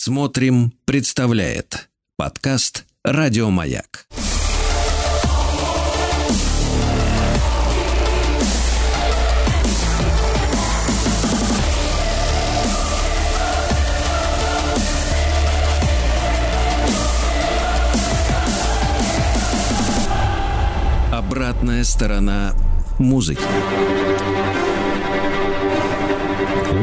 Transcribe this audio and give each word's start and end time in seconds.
Смотрим, 0.00 0.72
представляет 0.84 1.88
подкаст 2.16 2.86
Радиомаяк. 3.02 4.06
Обратная 21.10 21.82
сторона 21.82 22.54
музыки. 23.00 23.42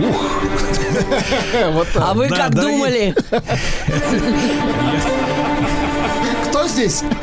Ух! 0.06 0.65
А 1.96 2.14
вы 2.14 2.30
Да, 2.30 2.36
как 2.36 2.56
думали? 2.56 3.16
Здесь? 6.76 7.04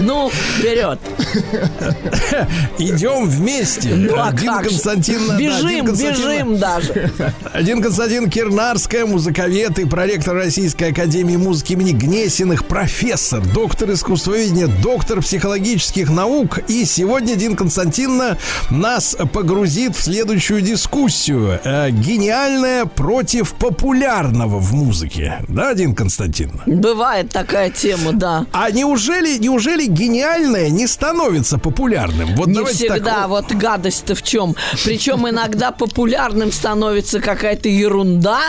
Ну, 0.00 0.30
вперед. 0.30 0.98
Идем 2.78 3.28
вместе. 3.28 3.90
Ну, 3.90 4.14
а 4.16 4.32
Дина 4.32 4.62
как 4.62 4.64
да, 4.64 4.94
Бежим, 5.36 5.86
Константиновна. 5.86 6.42
бежим 6.42 6.58
даже. 6.58 7.12
Один 7.52 7.82
Константин 7.82 8.30
Кирнарская, 8.30 9.06
музыковед 9.06 9.78
и 9.78 9.84
проректор 9.84 10.34
Российской 10.34 10.90
Академии 10.92 11.36
Музыки 11.36 11.72
имени 11.72 11.92
Гнесиных, 11.92 12.64
профессор, 12.66 13.40
доктор 13.40 13.92
искусствоведения, 13.92 14.68
доктор 14.68 15.20
психологических 15.20 16.10
наук. 16.10 16.60
И 16.68 16.84
сегодня 16.84 17.34
Дин 17.34 17.56
Константиновна 17.56 18.38
нас 18.70 19.16
погрузит 19.32 19.96
в 19.96 20.02
следующую 20.02 20.60
дискуссию. 20.60 21.60
Э, 21.64 21.90
Гениальное 21.90 22.84
против 22.86 23.52
популярного 23.54 24.58
в 24.58 24.72
музыке. 24.74 25.38
Да, 25.48 25.74
Дин 25.74 25.94
Константиновна? 25.94 26.62
Бывает 26.66 27.30
такая 27.30 27.70
тема, 27.70 27.97
да. 28.12 28.46
А 28.52 28.70
неужели, 28.70 29.36
неужели 29.38 29.86
гениальное 29.86 30.68
не 30.70 30.86
становится 30.86 31.58
популярным? 31.58 32.34
Вот 32.36 32.48
Не 32.48 32.54
давайте 32.54 32.88
так, 32.88 32.96
всегда, 32.96 33.28
вот 33.28 33.52
гадость-то 33.52 34.14
в 34.14 34.22
чем. 34.22 34.54
Причем 34.84 35.28
иногда 35.28 35.70
популярным 35.72 36.52
становится 36.52 37.20
какая-то 37.20 37.68
ерунда, 37.68 38.40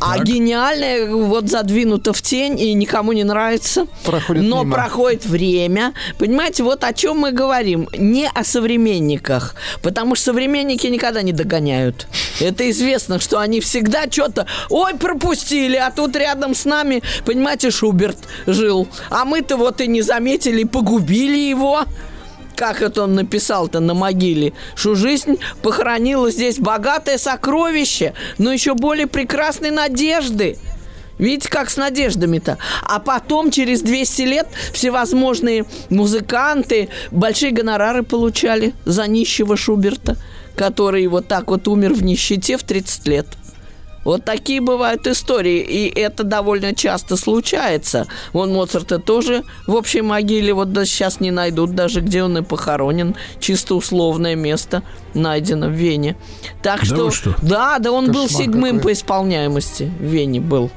а 0.00 0.18
гениальное 0.18 1.10
вот 1.14 1.48
задвинуто 1.48 2.12
в 2.12 2.22
тень 2.22 2.58
и 2.58 2.72
никому 2.74 3.12
не 3.12 3.24
нравится. 3.24 3.86
Проходит 4.04 4.42
Но 4.42 4.62
мимо. 4.62 4.74
проходит 4.74 5.26
время. 5.26 5.94
Понимаете, 6.18 6.62
вот 6.62 6.84
о 6.84 6.92
чем 6.92 7.18
мы 7.18 7.32
говорим. 7.32 7.88
Не 7.96 8.28
о 8.28 8.44
современниках. 8.44 9.54
Потому 9.82 10.14
что 10.14 10.26
современники 10.26 10.86
никогда 10.86 11.22
не 11.22 11.32
догоняют. 11.32 12.06
Это 12.40 12.68
известно, 12.70 13.20
что 13.20 13.38
они 13.38 13.60
всегда 13.60 14.10
что-то, 14.10 14.46
ой, 14.70 14.94
пропустили, 14.94 15.76
а 15.76 15.90
тут 15.90 16.16
рядом 16.16 16.54
с 16.54 16.64
нами, 16.64 17.02
понимаете, 17.24 17.70
Шуберт 17.70 18.18
жил. 18.46 18.88
А 19.10 19.24
мы-то 19.24 19.56
вот 19.56 19.80
и 19.80 19.86
не 19.86 20.02
заметили, 20.02 20.64
погубили 20.64 21.38
его 21.38 21.84
как 22.62 22.80
это 22.80 23.02
он 23.02 23.16
написал-то 23.16 23.80
на 23.80 23.92
могиле, 23.92 24.52
что 24.76 24.94
жизнь 24.94 25.40
похоронила 25.62 26.30
здесь 26.30 26.60
богатое 26.60 27.18
сокровище, 27.18 28.14
но 28.38 28.52
еще 28.52 28.74
более 28.74 29.08
прекрасной 29.08 29.72
надежды. 29.72 30.58
Видите, 31.18 31.48
как 31.48 31.70
с 31.70 31.76
надеждами-то. 31.76 32.58
А 32.82 33.00
потом, 33.00 33.50
через 33.50 33.82
200 33.82 34.22
лет, 34.22 34.46
всевозможные 34.72 35.64
музыканты 35.90 36.88
большие 37.10 37.50
гонорары 37.50 38.04
получали 38.04 38.74
за 38.84 39.08
нищего 39.08 39.56
Шуберта, 39.56 40.16
который 40.54 41.04
вот 41.08 41.26
так 41.26 41.48
вот 41.48 41.66
умер 41.66 41.94
в 41.94 42.04
нищете 42.04 42.56
в 42.56 42.62
30 42.62 43.08
лет. 43.08 43.26
Вот 44.04 44.24
такие 44.24 44.60
бывают 44.60 45.06
истории, 45.06 45.60
и 45.60 45.88
это 45.88 46.24
довольно 46.24 46.74
часто 46.74 47.16
случается. 47.16 48.06
Вон 48.32 48.52
Моцарта 48.52 48.98
тоже 48.98 49.44
в 49.66 49.74
общей 49.74 50.02
могиле 50.02 50.52
вот 50.52 50.72
до 50.72 50.84
сейчас 50.86 51.20
не 51.20 51.30
найдут, 51.30 51.74
даже 51.74 52.00
где 52.00 52.22
он 52.22 52.38
и 52.38 52.42
похоронен. 52.42 53.14
Чисто 53.40 53.74
условное 53.74 54.34
место 54.34 54.82
найдено 55.14 55.68
в 55.68 55.72
Вене. 55.72 56.16
Так 56.62 56.80
Да 56.80 56.86
что, 56.86 57.10
что? 57.10 57.34
да, 57.42 57.78
да, 57.78 57.92
он 57.92 58.12
был 58.12 58.24
Кошмар 58.24 58.42
седьмым 58.42 58.76
какой. 58.76 58.80
по 58.80 58.92
исполняемости 58.92 59.92
в 59.98 60.04
Вене 60.04 60.40
был 60.40 60.70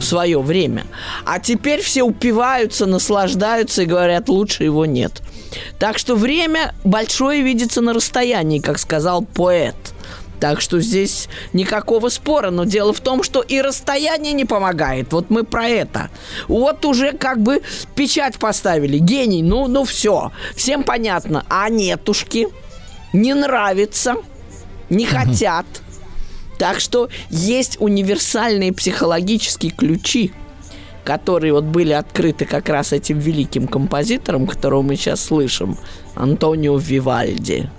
в 0.00 0.02
свое 0.02 0.40
время. 0.40 0.86
А 1.24 1.38
теперь 1.38 1.82
все 1.82 2.02
упиваются, 2.02 2.86
наслаждаются 2.86 3.82
и 3.82 3.86
говорят, 3.86 4.28
лучше 4.28 4.64
его 4.64 4.86
нет. 4.86 5.22
Так 5.78 5.98
что 5.98 6.16
время 6.16 6.74
большое 6.84 7.42
видится 7.42 7.80
на 7.80 7.92
расстоянии, 7.92 8.58
как 8.58 8.78
сказал 8.78 9.22
поэт. 9.22 9.76
Так 10.40 10.60
что 10.60 10.80
здесь 10.80 11.28
никакого 11.52 12.08
спора. 12.08 12.50
Но 12.50 12.64
дело 12.64 12.92
в 12.92 13.00
том, 13.00 13.22
что 13.22 13.40
и 13.40 13.60
расстояние 13.60 14.32
не 14.32 14.44
помогает. 14.44 15.12
Вот 15.12 15.30
мы 15.30 15.44
про 15.44 15.68
это. 15.68 16.10
Вот 16.46 16.84
уже 16.84 17.12
как 17.12 17.40
бы 17.40 17.62
печать 17.94 18.38
поставили. 18.38 18.98
Гений, 18.98 19.42
ну, 19.42 19.66
ну 19.66 19.84
все. 19.84 20.32
Всем 20.54 20.82
понятно. 20.82 21.44
А 21.48 21.68
нетушки. 21.68 22.48
Не 23.12 23.34
нравится. 23.34 24.16
Не 24.90 25.06
хотят. 25.06 25.66
Так 26.58 26.80
что 26.80 27.08
есть 27.30 27.76
универсальные 27.80 28.72
психологические 28.72 29.70
ключи, 29.70 30.32
которые 31.04 31.52
вот 31.52 31.64
были 31.64 31.92
открыты 31.92 32.44
как 32.44 32.68
раз 32.68 32.92
этим 32.92 33.18
великим 33.18 33.68
композитором, 33.68 34.46
которого 34.46 34.82
мы 34.82 34.96
сейчас 34.96 35.24
слышим, 35.24 35.78
Антонио 36.16 36.76
Вивальди. 36.76 37.70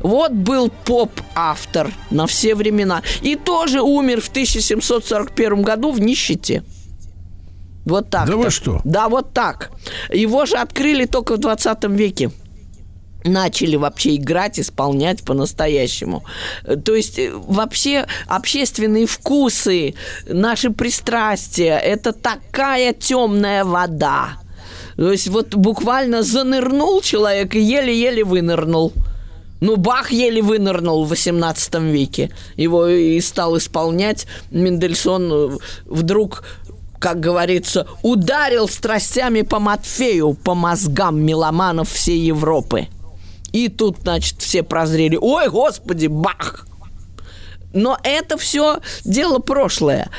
Вот 0.00 0.32
был 0.32 0.70
поп-автор 0.84 1.92
на 2.10 2.26
все 2.26 2.54
времена. 2.54 3.02
И 3.22 3.36
тоже 3.36 3.80
умер 3.80 4.20
в 4.20 4.28
1741 4.28 5.62
году 5.62 5.92
в 5.92 6.00
нищете. 6.00 6.64
Вот 7.84 8.10
так. 8.10 8.26
Да 8.26 8.36
вы 8.36 8.50
что? 8.50 8.80
Да, 8.84 9.08
вот 9.08 9.32
так. 9.32 9.70
Его 10.12 10.46
же 10.46 10.56
открыли 10.56 11.06
только 11.06 11.34
в 11.34 11.38
20 11.38 11.84
веке 11.84 12.30
начали 13.24 13.76
вообще 13.76 14.16
играть, 14.16 14.58
исполнять 14.58 15.22
по-настоящему. 15.22 16.24
Э, 16.64 16.76
То 16.76 16.94
есть 16.94 17.18
э, 17.18 17.30
вообще 17.32 18.06
общественные 18.26 19.06
вкусы, 19.06 19.94
наши 20.26 20.70
пристрастия– 20.70 21.76
это 21.78 22.12
такая 22.12 22.92
темная 22.92 23.64
вода. 23.64 24.38
То 24.96 25.12
есть 25.12 25.28
вот 25.28 25.54
буквально 25.54 26.22
занырнул 26.22 27.00
человек 27.00 27.54
и 27.54 27.60
еле-еле 27.60 28.24
вынырнул. 28.24 28.92
Ну, 29.60 29.76
Бах 29.76 30.10
еле 30.10 30.42
вынырнул 30.42 31.04
в 31.04 31.10
18 31.10 31.74
веке. 31.82 32.30
Его 32.56 32.88
и 32.88 33.20
стал 33.20 33.58
исполнять. 33.58 34.26
Мендельсон 34.50 35.32
э, 35.32 35.58
вдруг 35.86 36.42
как 36.98 37.18
говорится, 37.18 37.86
ударил 38.02 38.68
страстями 38.68 39.40
по 39.40 39.58
Матфею, 39.58 40.34
по 40.34 40.54
мозгам 40.54 41.18
меломанов 41.24 41.90
всей 41.90 42.20
Европы. 42.20 42.88
И 43.52 43.68
тут, 43.68 44.00
значит, 44.02 44.42
все 44.42 44.62
прозрели. 44.62 45.16
Ой, 45.20 45.48
господи, 45.48 46.08
бах! 46.08 46.66
Но 47.72 47.98
это 48.02 48.36
все 48.36 48.80
дело 49.04 49.38
прошлое. 49.38 50.10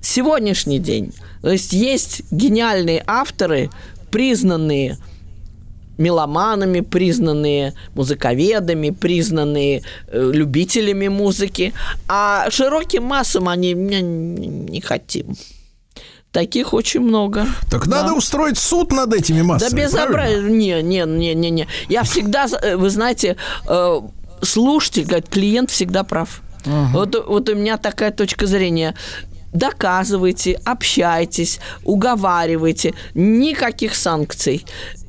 Сегодняшний 0.00 0.78
день. 0.78 1.12
То 1.42 1.50
есть 1.50 1.72
есть 1.72 2.22
гениальные 2.30 3.02
авторы, 3.06 3.70
признанные 4.10 4.98
меломанами, 6.00 6.80
признанные 6.80 7.74
музыковедами, 7.94 8.90
признанные 8.90 9.82
э, 10.08 10.30
любителями 10.32 11.08
музыки, 11.08 11.72
а 12.08 12.50
широким 12.50 13.04
массам 13.04 13.48
они 13.48 13.74
не, 13.74 14.00
не 14.02 14.80
хотим. 14.80 15.36
Таких 16.32 16.72
очень 16.74 17.00
много. 17.00 17.46
Так 17.70 17.86
Да. 17.88 18.02
надо 18.02 18.14
устроить 18.14 18.56
суд 18.58 18.92
над 18.92 19.12
этими 19.12 19.38
Да 19.38 19.44
массами. 19.44 19.80
безобразие. 19.80 20.12
правильно? 20.12 20.48
Не, 20.48 20.82
не, 20.82 21.04
не, 21.06 21.34
не, 21.34 21.50
не. 21.50 21.66
Я 21.88 22.02
всегда, 22.04 22.46
э, 22.62 22.76
вы 22.76 22.88
знаете, 22.90 23.36
э, 23.68 24.00
слушатель, 24.42 25.04
говорит, 25.04 25.28
клиент 25.28 25.70
всегда 25.70 26.02
прав. 26.04 26.42
Вот, 26.64 27.16
вот 27.26 27.48
у 27.48 27.54
меня 27.54 27.78
такая 27.78 28.10
точка 28.10 28.46
зрения. 28.46 28.94
Доказывайте, 29.52 30.60
общайтесь, 30.64 31.58
уговаривайте. 31.84 32.94
Никаких 33.14 33.94
санкций. 33.96 34.64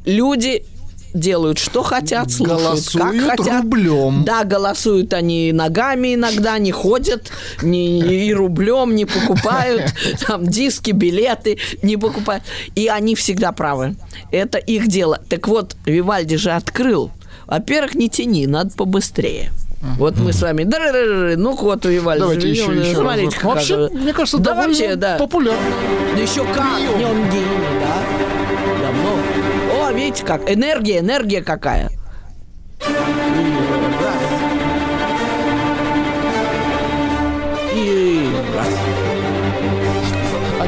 Люди 0.06 0.64
делают, 1.14 1.58
что 1.58 1.84
хотят, 1.84 2.32
слушают, 2.32 2.62
Голосуют 2.62 3.22
как 3.26 3.40
хотят. 3.40 3.64
рублем. 3.64 4.24
Да, 4.24 4.44
голосуют 4.44 5.14
они 5.14 5.52
ногами 5.52 6.16
иногда, 6.16 6.58
не 6.58 6.72
ходят, 6.72 7.32
ни, 7.62 8.00
и 8.28 8.34
рублем 8.34 8.96
не 8.96 9.06
покупают, 9.06 9.94
там 10.28 10.46
диски, 10.46 10.92
билеты 10.92 11.58
не 11.82 11.98
покупают. 11.98 12.44
И 12.76 12.88
они 12.88 13.16
всегда 13.16 13.52
правы. 13.52 13.96
Это 14.32 14.58
их 14.58 14.88
дело. 14.88 15.20
Так 15.30 15.48
вот, 15.48 15.76
Вивальди 15.86 16.38
же 16.38 16.52
открыл. 16.52 17.12
Во-первых, 17.48 17.96
не 17.96 18.10
тяни, 18.10 18.48
надо 18.48 18.72
побыстрее. 18.72 19.52
Вот 19.98 20.16
мы 20.18 20.32
с 20.32 20.42
вами. 20.42 20.64
Ну 21.36 21.56
вот, 21.56 21.86
Вивальди. 21.86 22.22
Давайте 22.22 22.50
еще, 22.50 22.72
еще 22.72 22.96
Смотрите, 22.96 23.36
раз. 23.36 23.44
Вообще, 23.44 23.90
мне 23.92 24.14
кажется, 24.14 24.38
да 24.38 24.54
вообще, 24.54 24.96
да. 24.96 25.18
популярно. 25.18 25.60
Да 26.16 26.22
еще 26.22 26.46
как, 26.54 26.80
не 26.98 27.04
он 27.06 27.30
гений, 27.30 27.80
да? 27.80 28.31
Видите 30.02 30.26
как, 30.26 30.52
энергия, 30.52 30.98
энергия 30.98 31.44
какая. 31.44 31.92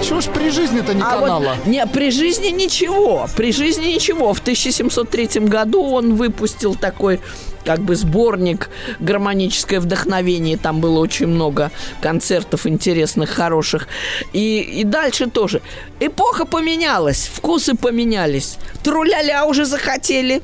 Чего 0.04 0.22
ж 0.22 0.26
при 0.26 0.50
жизни-то 0.50 0.94
не 0.94 1.02
А 1.02 1.06
канала? 1.06 1.56
вот, 1.58 1.68
не, 1.68 1.86
при 1.88 2.12
жизни 2.12 2.48
ничего, 2.48 3.28
при 3.36 3.52
жизни 3.52 3.88
ничего. 3.94 4.34
В 4.34 4.40
1703 4.40 5.42
году 5.42 5.84
он 5.84 6.16
выпустил 6.16 6.76
такой 6.76 7.20
как 7.66 7.80
бы 7.80 7.96
сборник 7.96 8.70
«Гармоническое 9.00 9.80
вдохновение». 9.80 10.58
Там 10.58 10.82
было 10.82 11.00
очень 11.00 11.28
много 11.28 11.72
концертов 12.02 12.68
интересных, 12.68 13.30
хороших. 13.30 13.88
И, 14.34 14.60
и 14.60 14.84
дальше 14.84 15.28
тоже. 15.30 15.62
Эпоха 16.02 16.46
поменялась, 16.46 17.30
вкусы 17.34 17.76
поменялись. 17.76 18.58
Труляля 18.84 19.46
уже 19.46 19.66
захотели. 19.66 20.42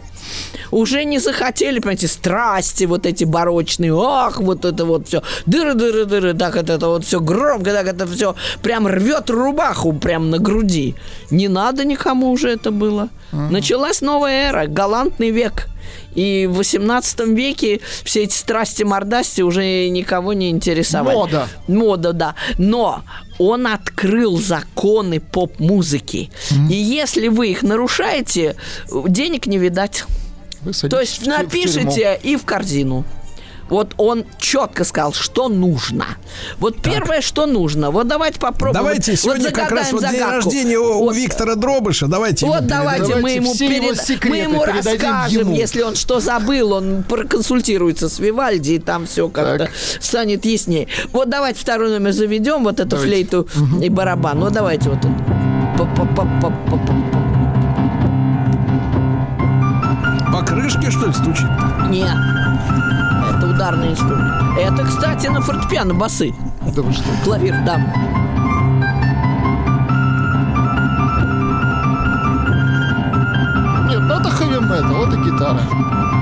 Уже 0.71 1.03
не 1.03 1.19
захотели, 1.19 1.79
понимаете, 1.79 2.07
страсти 2.07 2.85
вот 2.85 3.05
эти 3.05 3.23
барочные, 3.23 3.93
ах, 3.95 4.39
вот 4.39 4.65
это 4.65 4.85
вот 4.85 5.07
все, 5.07 5.23
дыры-дыры-дыры, 5.47 6.37
так 6.37 6.55
это, 6.55 6.73
это 6.73 6.87
вот 6.87 7.05
все 7.05 7.19
громко, 7.19 7.71
так 7.71 7.87
это 7.87 8.05
все 8.05 8.35
прям 8.61 8.87
рвет 8.87 9.29
рубаху 9.29 9.93
прям 9.93 10.29
на 10.29 10.37
груди. 10.37 10.95
Не 11.31 11.47
надо 11.47 11.85
никому 11.85 12.31
уже 12.31 12.49
это 12.49 12.71
было. 12.71 13.09
Началась 13.31 14.01
новая 14.01 14.49
эра, 14.49 14.67
галантный 14.67 15.31
век. 15.31 15.67
И 16.15 16.47
в 16.49 16.55
18 16.57 17.19
веке 17.27 17.79
все 18.03 18.23
эти 18.23 18.35
страсти-мордасти 18.35 19.41
уже 19.41 19.89
никого 19.89 20.33
не 20.33 20.49
интересовали. 20.49 21.15
Мода. 21.15 21.47
Мода, 21.67 22.13
да. 22.13 22.35
Но 22.57 23.03
он 23.37 23.67
открыл 23.67 24.37
законы 24.37 25.19
поп-музыки. 25.19 26.29
И 26.69 26.73
если 26.73 27.27
вы 27.27 27.49
их 27.51 27.61
нарушаете, 27.63 28.55
денег 29.07 29.45
не 29.47 29.57
видать. 29.57 30.03
То 30.89 30.99
есть 30.99 31.19
тю- 31.19 31.25
в 31.25 31.27
напишите 31.27 32.19
и 32.21 32.35
в 32.35 32.43
корзину. 32.45 33.05
Вот 33.69 33.93
он 33.97 34.25
четко 34.39 34.83
сказал, 34.83 35.13
что 35.13 35.47
нужно. 35.47 36.05
Вот 36.57 36.81
первое, 36.81 37.21
что 37.21 37.45
нужно. 37.45 37.91
Вот 37.91 38.07
давайте 38.07 38.39
попробуем. 38.39 38.73
Давайте 38.83 39.11
Вот 39.11 39.19
сегодня 39.19 39.51
как 39.51 39.71
раз 39.71 39.91
вот 39.91 40.01
день 40.09 40.21
рождения 40.21 40.77
у, 40.77 41.05
Вот. 41.05 41.15
Виктора 41.15 41.55
Дробыша. 41.55 42.07
Давайте 42.07 42.45
ему 42.45 42.55
Вот 42.55 42.67
давайте, 42.67 43.05
передадим. 43.05 43.23
мы 43.23 43.29
Давайте 43.29 43.75
ему, 43.75 43.95
секреты 43.95 44.29
мы 44.29 44.37
ему 44.37 44.63
расскажем, 44.63 45.41
ему. 45.41 45.55
если 45.55 45.81
он 45.81 45.95
что 45.95 46.19
забыл, 46.19 46.73
он 46.73 47.03
проконсультируется 47.03 48.09
с 48.09 48.19
Вивальди, 48.19 48.71
и 48.73 48.79
там 48.79 49.05
все 49.05 49.29
как-то 49.29 49.65
Так. 49.65 49.71
станет 49.99 50.45
яснее. 50.45 50.87
Вот 51.11 51.29
давайте 51.29 51.59
второй 51.59 51.89
номер 51.89 52.11
заведем, 52.11 52.63
вот 52.63 52.79
эту 52.79 52.89
Давайте. 52.91 53.07
флейту 53.29 53.47
и 53.81 53.89
барабан. 53.89 54.39
Ну 54.39 54.49
давайте 54.49 54.89
вот. 54.89 54.99
Па-па-па-па-па-па. 55.77 56.93
По 60.31 60.45
крышке, 60.45 60.91
что 60.91 61.07
ли, 61.07 61.13
стучит? 61.13 61.47
Нет, 61.89 62.15
это 63.59 63.67
ударный 63.67 63.91
инструмент. 63.91 64.57
Это, 64.57 64.83
кстати, 64.85 65.27
на 65.27 65.41
фортепиано 65.41 65.93
басы. 65.93 66.33
Да 66.75 66.81
вы 66.81 66.93
что? 66.93 67.03
Клавир, 67.23 67.55
да. 67.65 67.77
Нет, 73.89 73.99
ну 74.01 74.13
это 74.13 74.29
хэви 74.29 74.59
метал, 74.59 74.93
вот 74.93 75.13
и 75.13 75.17
гитара. 75.17 75.59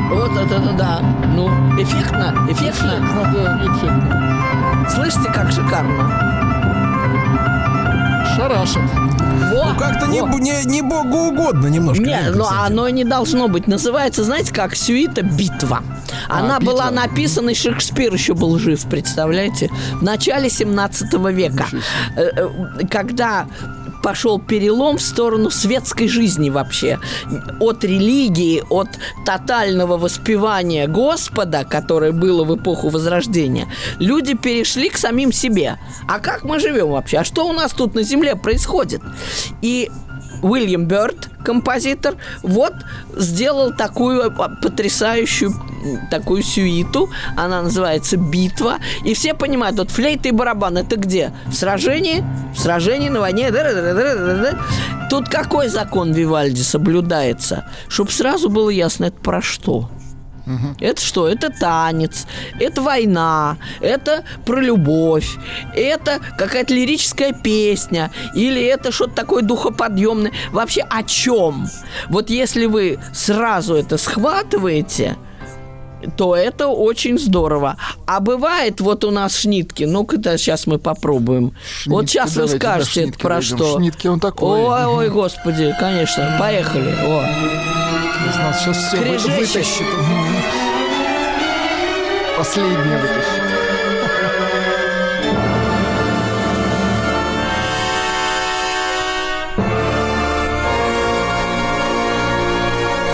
Вот 0.10 0.32
это, 0.32 0.56
это 0.56 0.74
да. 0.74 1.00
Ну, 1.36 1.48
эффектно, 1.80 2.34
эффектно. 2.50 2.52
Эффектно, 2.52 3.32
да, 3.34 3.66
эффектно. 3.66 4.90
Слышите, 4.90 5.32
как 5.32 5.52
шикарно? 5.52 6.10
Шарашит. 8.36 8.82
Во, 9.54 9.66
Ну, 9.66 9.76
как-то 9.78 10.08
не, 10.08 10.22
не, 10.40 10.66
не 10.66 10.82
богу 10.82 11.30
угодно 11.30 11.68
немножко. 11.68 12.04
Не, 12.04 12.10
Лен 12.10 12.32
ну 12.34 12.46
Константин. 12.46 12.74
оно 12.80 12.90
не 12.90 13.04
должно 13.04 13.48
быть. 13.48 13.68
Называется, 13.68 14.24
знаете, 14.24 14.54
как 14.54 14.76
сюита 14.76 15.22
«Битва». 15.22 15.82
Она 16.28 16.58
А, 16.58 16.60
«Битва». 16.60 16.74
была 16.74 16.92
написана, 16.92 17.50
и 17.50 17.54
Шекспир 17.56 18.14
еще 18.14 18.34
был 18.34 18.58
жив, 18.60 18.86
представляете? 18.90 19.70
В 19.94 20.04
начале 20.04 20.50
17 20.50 21.14
века. 21.32 21.68
Э, 22.16 22.22
э, 22.22 22.50
Когда 22.90 23.48
пошел 24.08 24.40
перелом 24.40 24.98
в 24.98 25.02
сторону 25.02 25.50
светской 25.50 26.08
жизни 26.08 26.50
вообще. 26.50 27.00
От 27.60 27.84
религии, 27.84 28.64
от 28.70 28.88
тотального 29.26 29.98
воспевания 29.98 30.88
Господа, 30.88 31.66
которое 31.66 32.12
было 32.12 32.44
в 32.44 32.56
эпоху 32.56 32.90
Возрождения, 32.90 33.68
люди 34.00 34.34
перешли 34.34 34.90
к 34.90 34.98
самим 34.98 35.32
себе. 35.34 35.78
А 36.08 36.20
как 36.20 36.44
мы 36.44 36.60
живем 36.60 36.92
вообще? 36.92 37.18
А 37.18 37.24
что 37.24 37.48
у 37.48 37.54
нас 37.54 37.74
тут 37.74 37.96
на 37.96 38.04
земле 38.04 38.36
происходит? 38.36 39.02
И 39.62 39.92
Уильям 40.42 40.86
Бёрд, 40.86 41.30
композитор, 41.44 42.16
вот 42.44 42.74
сделал 43.16 43.74
такую 43.74 44.26
а, 44.26 44.50
потрясающую 44.50 45.54
такую 46.10 46.44
сюиту. 46.44 47.10
Она 47.36 47.62
называется 47.62 48.18
«Битва». 48.18 48.78
И 49.06 49.14
все 49.14 49.34
понимают, 49.34 49.78
вот 49.78 49.92
флейта 49.92 50.30
и 50.30 50.32
барабан– 50.32 50.78
это 50.80 50.98
где? 50.98 51.32
В 51.48 51.54
сражении? 51.54 52.24
В 52.54 52.60
сражении, 52.60 53.10
на 53.10 53.20
войне. 53.20 53.52
Тут 55.10 55.30
какой 55.30 55.70
закон 55.70 56.12
Вивальди 56.12 56.62
соблюдается? 56.62 57.66
Чтобы 57.88 58.12
сразу 58.12 58.50
было 58.50 58.70
ясно, 58.70 59.06
это 59.06 59.18
про 59.18 59.42
что? 59.42 59.90
Это 60.80 61.02
что? 61.02 61.28
Это 61.28 61.50
танец, 61.50 62.26
это 62.60 62.82
война, 62.82 63.58
это 63.82 64.24
про 64.46 64.60
любовь, 64.60 65.38
это 65.76 66.20
какая-то 66.38 66.74
лирическая 66.74 67.34
песня, 67.34 68.12
или 68.34 68.62
это 68.62 68.92
что-то 68.92 69.14
такое 69.14 69.44
духоподъемное. 69.44 70.32
Вообще 70.52 70.82
о 70.82 71.04
чем? 71.04 71.68
Вот 72.10 72.30
если 72.30 72.66
вы 72.66 73.00
сразу 73.14 73.76
это 73.76 73.98
схватываете, 73.98 75.18
то 76.16 76.36
это 76.36 76.68
очень 76.68 77.18
здорово. 77.20 77.76
А 78.06 78.20
бывает, 78.20 78.80
вот 78.82 79.04
у 79.04 79.12
нас 79.12 79.36
Шнитки, 79.36 79.84
ну-ка, 79.84 80.18
сейчас 80.38 80.68
мы 80.68 80.78
попробуем. 80.80 81.54
вот 81.88 82.08
Шнитке, 82.08 82.08
сейчас 82.08 82.30
вы 82.30 82.36
давайте 82.36 82.54
до 82.54 82.60
скажете, 82.60 82.92
Шнитки 83.02 83.22
про 83.22 83.36
дойдем. 83.36 83.58
что. 83.58 83.78
Шнитке 83.78 84.10
он 84.10 84.20
такой. 84.20 84.62
Ой, 84.62 84.86
ой, 84.86 85.10
господи, 85.10 85.76
конечно, 85.80 86.36
поехали. 86.40 86.96
О. 87.04 87.97
Из 88.28 88.36
нас 88.36 88.60
сейчас 88.60 88.78
все 88.78 88.98
вытащит. 88.98 89.86
Последнее 92.38 92.98
вытащит. 92.98 93.42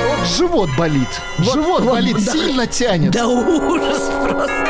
Вот 0.10 0.27
живот 0.27 0.69
болит. 0.75 1.07
живот 1.38 1.83
вот, 1.83 1.92
болит, 1.94 2.18
да. 2.25 2.31
сильно 2.31 2.65
тянет. 2.65 3.12
Да 3.12 3.27
ужас 3.27 4.10
просто. 4.24 4.65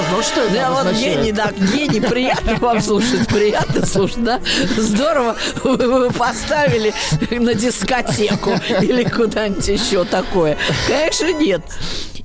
Ну, 0.00 0.06
серьезно, 0.12 0.16
вот 0.16 0.24
что 0.24 0.40
это 0.42 0.54
Да, 0.54 0.70
вот 0.70 0.86
означает? 0.86 1.18
гений, 1.18 1.32
да, 1.32 1.52
гений, 1.52 2.00
приятно 2.00 2.56
вам 2.56 2.80
слушать, 2.80 3.26
приятно 3.28 3.86
слушать, 3.86 4.24
да? 4.24 4.40
Здорово 4.76 5.36
вы, 5.64 6.10
поставили 6.10 6.92
на 7.30 7.54
дискотеку 7.54 8.52
или 8.80 9.04
куда-нибудь 9.04 9.68
еще 9.68 10.04
такое. 10.04 10.56
Конечно, 10.86 11.32
нет. 11.32 11.62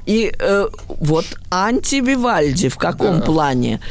И 0.05 0.31
э, 0.37 0.67
вот 0.87 1.25
анти-Вивальди 1.49 2.69
в 2.69 2.77
каком 2.77 3.21
плане? 3.21 3.81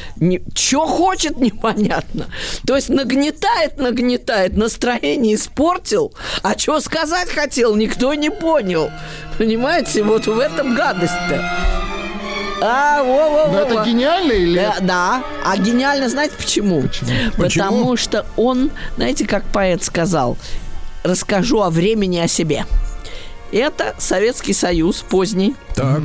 Что 0.55 0.87
хочет, 0.87 1.39
непонятно. 1.39 2.27
То 2.67 2.77
есть 2.77 2.89
нагнетает, 2.89 3.79
нагнетает, 3.79 4.57
настроение 4.57 5.35
испортил, 5.35 6.15
а 6.43 6.57
что 6.57 6.79
сказать 6.79 7.29
хотел, 7.31 7.75
никто 7.75 8.15
не 8.15 8.31
понял. 8.31 8.91
Понимаете, 9.39 10.05
вот 10.05 10.27
в 10.27 10.39
этом 10.39 10.77
гадость-то. 10.77 11.51
А, 12.67 13.03
во, 13.03 13.29
во, 13.29 13.47
во, 13.51 13.59
это 13.59 13.75
во. 13.75 13.85
гениально 13.85 14.33
или... 14.33 14.59
Да, 14.59 14.77
да. 14.81 15.25
А 15.45 15.57
гениально, 15.59 16.09
знаете 16.09 16.35
почему? 16.39 16.83
Почему? 16.83 17.11
Потому 17.37 17.43
Почему? 17.43 17.97
что 17.97 18.27
он, 18.37 18.71
знаете, 18.97 19.27
как 19.27 19.45
поэт 19.45 19.85
сказал, 19.85 20.39
расскажу 21.03 21.61
о 21.61 21.69
времени 21.69 22.19
о 22.19 22.27
себе. 22.29 22.65
Это 23.53 23.95
Советский 23.99 24.55
Союз 24.55 25.03
поздний, 25.03 25.55
Так. 25.75 26.03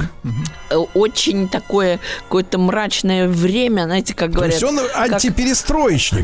э, 0.72 0.76
очень 0.96 1.48
такое 1.48 2.00
какое-то 2.24 2.58
мрачное 2.58 3.28
время, 3.28 3.84
знаете, 3.84 4.14
как 4.14 4.32
То 4.32 4.38
говорят. 4.38 4.54
есть 4.54 4.64
он 4.64 4.80
как- 5.10 5.22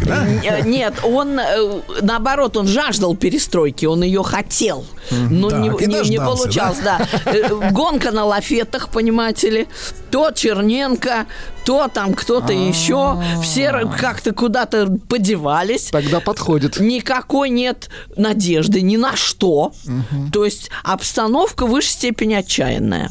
да? 0.06 0.26
Э, 0.44 0.62
Нет, 0.62 0.96
он 1.04 1.40
э, 1.40 1.82
наоборот, 2.02 2.58
он 2.58 2.68
жаждал 2.68 3.16
перестройки, 3.16 3.86
он 3.86 4.04
ее 4.04 4.24
хотел, 4.24 4.86
но 5.12 5.50
Так, 5.50 5.60
не, 5.60 5.70
не- 5.88 6.10
не 6.10 6.18
получалось, 6.18 6.80
да. 6.84 7.08
Э, 7.26 7.72
Гонка 7.72 8.12
на 8.12 8.26
лафетах, 8.26 8.90
понимаете 8.90 9.50
ли, 9.50 9.68
то 10.12 10.32
Черненко, 10.32 11.26
то 11.66 11.88
там 11.88 12.14
кто-то 12.14 12.54
еще, 12.54 13.22
все 13.44 13.72
как-то 14.00 14.34
куда-то 14.34 14.88
подевались. 15.10 15.90
Тогда 15.92 16.20
подходит. 16.20 16.80
Никакой 16.80 17.50
нет 17.50 17.90
надежды 18.16 18.82
ни 18.82 18.98
на 18.98 19.16
что. 19.16 19.74
То 20.32 20.46
есть 20.46 20.70
обстановка 20.84 21.66
в 21.66 21.70
высшей 21.72 21.92
степени 21.94 22.34
отчаянная. 22.36 23.10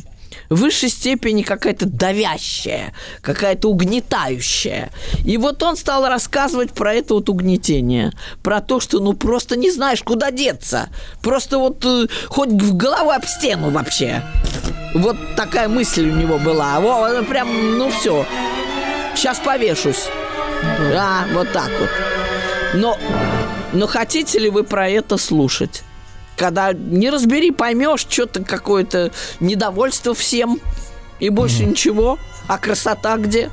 В 0.54 0.58
высшей 0.58 0.88
степени 0.88 1.42
какая-то 1.42 1.84
давящая, 1.84 2.94
какая-то 3.22 3.68
угнетающая. 3.68 4.92
И 5.24 5.36
вот 5.36 5.60
он 5.64 5.76
стал 5.76 6.06
рассказывать 6.06 6.70
про 6.70 6.94
это 6.94 7.14
вот 7.14 7.28
угнетение. 7.28 8.12
Про 8.40 8.60
то, 8.60 8.78
что 8.78 9.00
ну 9.00 9.14
просто 9.14 9.56
не 9.56 9.72
знаешь, 9.72 10.04
куда 10.04 10.30
деться. 10.30 10.90
Просто 11.22 11.58
вот 11.58 11.84
э, 11.84 12.06
хоть 12.28 12.50
в 12.50 12.76
голову 12.76 13.10
об 13.10 13.24
стену 13.24 13.70
вообще. 13.70 14.22
Вот 14.94 15.16
такая 15.34 15.68
мысль 15.68 16.08
у 16.08 16.14
него 16.14 16.38
была. 16.38 16.78
Во, 16.78 17.24
прям, 17.24 17.76
ну 17.76 17.90
все. 17.90 18.24
сейчас 19.16 19.40
повешусь. 19.40 20.06
Да, 20.78 21.26
вот 21.32 21.52
так 21.52 21.70
вот. 21.80 21.90
Но, 22.74 22.96
но 23.72 23.88
хотите 23.88 24.38
ли 24.38 24.50
вы 24.50 24.62
про 24.62 24.88
это 24.88 25.16
слушать? 25.16 25.82
Когда 26.36 26.72
не 26.72 27.10
разбери, 27.10 27.50
поймешь, 27.50 28.06
что-то 28.08 28.42
какое-то 28.44 29.12
недовольство 29.40 30.14
всем, 30.14 30.60
и 31.20 31.28
больше 31.28 31.64
ничего. 31.64 32.18
А 32.48 32.58
красота 32.58 33.16
где? 33.16 33.50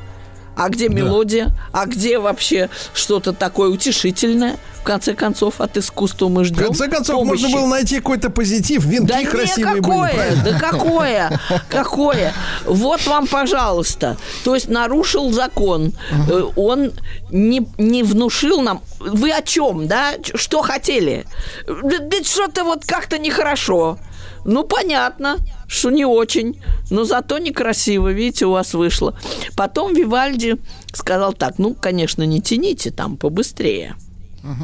А 0.55 0.69
где 0.69 0.89
мелодия? 0.89 1.51
А 1.71 1.85
где 1.85 2.19
вообще 2.19 2.69
что-то 2.93 3.33
такое 3.33 3.69
утешительное? 3.69 4.57
В 4.81 4.83
конце 4.83 5.13
концов, 5.13 5.61
от 5.61 5.77
искусства 5.77 6.27
мы 6.27 6.41
В 6.41 6.45
ждем 6.45 6.65
конце 6.65 6.87
концов, 6.87 7.17
помощи. 7.17 7.41
можно 7.43 7.57
было 7.59 7.67
найти 7.67 7.97
какой-то 7.97 8.31
позитив. 8.31 8.83
Венки 8.83 9.07
Да 9.07 9.23
красивые 9.23 9.75
не, 9.75 9.81
были, 9.81 9.91
какое, 9.91 10.13
правильно? 10.13 10.43
да 10.43 10.59
какое, 10.59 11.39
какое. 11.69 12.33
Вот 12.65 13.05
вам, 13.05 13.27
пожалуйста. 13.27 14.17
То 14.43 14.55
есть 14.55 14.69
нарушил 14.69 15.31
закон. 15.31 15.93
Э, 16.29 16.43
Он 16.55 16.91
не, 17.29 17.67
не 17.77 18.01
внушил 18.01 18.61
нам... 18.61 18.81
Вы 18.99 19.31
о 19.31 19.41
чем, 19.43 19.87
да? 19.87 20.13
Что 20.33 20.63
хотели? 20.63 21.25
Да, 21.67 21.99
да 21.99 22.23
что-то 22.23 22.63
вот 22.63 22.83
как-то 22.85 23.19
нехорошо. 23.19 23.99
Ну, 24.45 24.63
понятно, 24.63 25.37
что 25.67 25.89
не 25.89 26.05
очень, 26.05 26.59
но 26.89 27.03
зато 27.03 27.37
некрасиво, 27.37 28.11
видите, 28.11 28.45
у 28.45 28.51
вас 28.51 28.73
вышло. 28.73 29.17
Потом 29.55 29.93
Вивальди 29.93 30.57
сказал 30.93 31.33
так, 31.33 31.59
ну, 31.59 31.73
конечно, 31.73 32.23
не 32.23 32.41
тяните 32.41 32.91
там 32.91 33.17
побыстрее. 33.17 33.95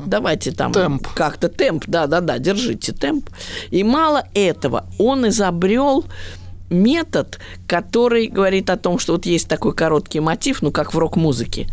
Давайте 0.08 0.52
там 0.52 0.74
Темп. 0.74 1.08
как-то 1.14 1.50
темп, 1.50 1.84
да-да-да, 1.88 2.40
держите 2.40 2.94
темп. 2.94 3.30
И 3.70 3.84
мало 3.84 4.28
этого, 4.34 4.88
он 4.98 5.28
изобрел 5.28 6.06
метод, 6.70 7.40
который 7.68 8.28
говорит 8.28 8.70
о 8.70 8.78
том, 8.78 9.00
что 9.00 9.14
вот 9.14 9.26
есть 9.26 9.48
такой 9.48 9.74
короткий 9.74 10.20
мотив, 10.20 10.62
ну, 10.62 10.72
как 10.72 10.94
в 10.94 10.98
рок-музыке. 10.98 11.68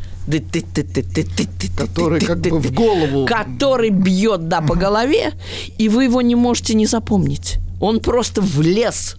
Который 1.77 2.21
как 2.21 2.39
бы 2.39 2.59
в 2.59 2.73
голову. 2.73 3.27
Который 3.27 3.91
бьет, 3.91 4.49
да, 4.49 4.61
по 4.61 4.75
голове, 4.75 5.33
и 5.79 5.89
вы 5.89 6.05
его 6.05 6.21
не 6.21 6.35
можете 6.35 6.75
не 6.75 6.87
запомнить. 6.87 7.59
Он 7.81 8.01
просто 8.01 8.41
влез. 8.41 9.17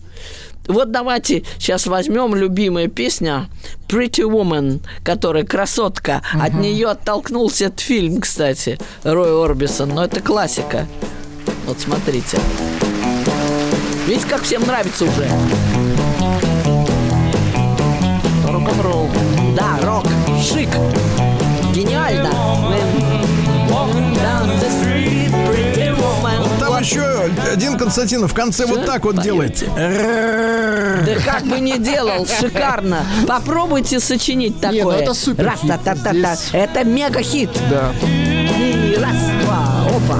Вот 0.67 0.91
давайте 0.91 1.43
сейчас 1.59 1.85
возьмем 1.85 2.33
любимая 2.33 2.87
песня 2.87 3.49
Pretty 3.87 4.23
Woman, 4.23 4.81
которая 5.03 5.43
красотка. 5.43 6.23
От 6.33 6.55
нее 6.55 6.89
оттолкнулся 6.89 7.65
этот 7.65 7.81
фильм, 7.81 8.19
кстати, 8.21 8.79
Рой 9.03 9.31
Орбисон. 9.45 9.89
Но 9.89 10.03
это 10.05 10.21
классика. 10.21 10.87
Вот 11.67 11.79
смотрите. 11.79 12.39
Видите, 14.07 14.27
как 14.27 14.43
всем 14.43 14.63
нравится 14.65 15.05
уже? 15.05 15.27
Рок-н-ролл. 18.47 19.09
Да, 19.55 19.79
рок, 19.83 20.05
шик. 20.41 20.69
Гениально. 21.73 22.29
Walking 23.69 24.13
down 24.15 24.47
the 24.59 24.69
street, 24.69 24.94
еще 26.85 27.03
один 27.51 27.77
Константинов 27.77 28.31
в 28.31 28.35
конце 28.35 28.65
вот 28.65 28.85
так 28.85 29.03
вот 29.05 29.21
делает. 29.21 29.63
Да 29.75 31.15
как 31.25 31.43
бы 31.45 31.59
не 31.59 31.77
делал, 31.79 32.27
шикарно. 32.27 33.05
Попробуйте 33.27 33.99
сочинить 33.99 34.59
такое. 34.61 34.83
Ну 34.83 34.91
это 34.91 35.13
супер 35.13 35.45
Раз, 35.45 35.59
хит. 35.61 35.69
та, 35.69 35.77
та, 35.77 35.95
та, 35.95 36.03
та. 36.13 36.35
Здесь- 36.35 36.49
Это 36.53 36.83
мега 36.83 37.21
хит. 37.21 37.49
Да. 37.69 37.91
И 38.07 38.97
раз, 39.01 39.15
два, 39.43 39.87
опа. 39.89 40.19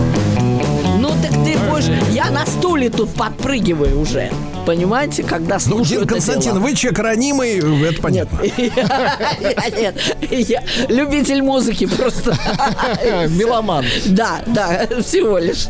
Ну 1.00 1.10
так 1.22 1.32
ты 1.46 1.58
будешь... 1.70 1.86
Я 2.12 2.32
на 2.32 2.46
стуле 2.46 2.90
тут 2.90 3.14
подпрыгиваю 3.14 4.00
уже. 4.00 4.32
Понимаете, 4.66 5.24
когда 5.24 5.56
Ну, 5.56 5.60
слушаю 5.60 6.02
это 6.02 6.10
Константин, 6.16 6.54
дело. 6.54 6.60
вы 6.64 6.74
человек 6.76 7.00
ранимый, 7.00 7.60
это 7.88 8.02
понятно. 8.02 8.40
Нет, 9.78 9.96
я 10.32 10.64
любитель 10.90 11.42
музыки 11.42 11.86
просто. 11.86 12.36
Меломан. 13.30 13.86
Да, 14.06 14.40
да, 14.48 14.88
всего 15.04 15.38
лишь. 15.38 15.68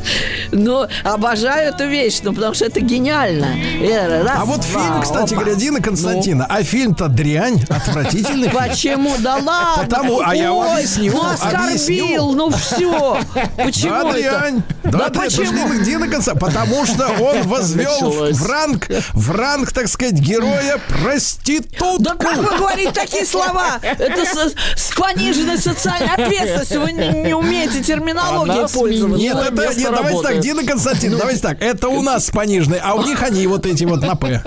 Но 0.52 0.88
обожаю 1.04 1.70
эту 1.74 1.88
вещь, 1.88 2.20
ну, 2.24 2.34
потому 2.34 2.54
что 2.54 2.66
это 2.66 2.80
гениально. 2.80 3.48
Э, 3.82 4.26
А 4.28 4.46
вот 4.46 4.64
фильм, 4.64 5.02
кстати 5.02 5.34
говоря, 5.34 5.56
Дина 5.56 5.82
Константина, 5.82 6.46
а 6.48 6.64
фильм-то 6.64 7.08
дрянь, 7.08 7.64
отвратительный. 7.70 8.50
Почему? 8.50 9.16
Да 9.20 9.36
ладно. 9.46 9.84
Потому- 9.84 10.22
а 10.26 10.36
я 10.36 10.54
вам 10.54 10.76
объясню, 10.78 11.12
Ну, 11.14 11.22
оскорбил, 11.30 12.32
ну 12.34 12.50
все. 12.52 13.20
Почему 13.58 14.12
это? 14.12 14.54
Да 14.92 15.10
почему? 15.10 15.68
что 15.68 15.84
Дина 15.84 16.06
Константин- 16.08 16.40
Потому 16.40 16.86
что 16.86 17.08
он 17.08 17.42
возвел 17.48 18.12
в 18.34 18.48
ранг, 18.48 18.88
в 19.14 19.32
ранг, 19.32 19.72
так 19.72 19.88
сказать, 19.88 20.16
героя 20.16 20.80
проститутку. 21.02 21.98
Да 22.00 22.16
как 22.16 22.38
вы 22.38 22.58
говорите 22.58 22.92
такие 22.92 23.26
слова? 23.26 23.80
Это 23.82 24.26
с, 24.26 24.54
с 24.76 24.96
пониженной 24.96 25.58
социальной 25.58 26.14
ответственностью. 26.14 26.82
Вы 26.82 26.92
не, 26.92 27.10
не 27.28 27.34
умеете 27.34 27.84
терминологией 27.84 28.68
пользоваться. 28.74 29.18
Нет, 29.18 29.36
это, 29.38 29.76
нет, 29.76 29.92
давайте 29.96 30.22
так, 30.22 30.40
Дина 30.40 30.64
Константин, 30.64 31.18
давайте 31.18 31.42
так, 31.42 31.62
это 31.62 31.88
у 31.90 32.02
нас 32.02 32.26
с 32.28 32.32
пониженной, 32.32 32.80
а 32.84 32.94
у 32.96 33.04
них 33.04 33.22
они 33.24 33.46
вот 33.48 33.66
эти 33.66 33.84
вот 33.86 34.02
на 34.02 34.16
П. 34.16 34.42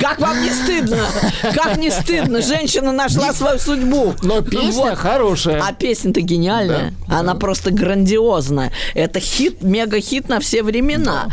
Как 0.00 0.20
вам 0.20 0.42
не 0.42 0.50
стыдно? 0.50 1.06
Как 1.54 1.76
не 1.76 1.90
стыдно? 1.90 2.42
Женщина 2.42 2.92
нашла 2.92 3.32
свою 3.32 3.58
судьбу. 3.58 4.14
Но 4.22 4.42
песня 4.42 4.90
Вот. 4.90 4.98
хорошая. 4.98 5.62
А 5.62 5.72
песня-то 5.72 6.20
гениальная. 6.20 6.94
Она 7.08 7.34
просто 7.34 7.70
грандиозная. 7.70 8.72
Это 8.94 9.20
хит, 9.20 9.62
мега-хит 9.62 10.28
на 10.28 10.40
все 10.40 10.62
времена. 10.62 11.28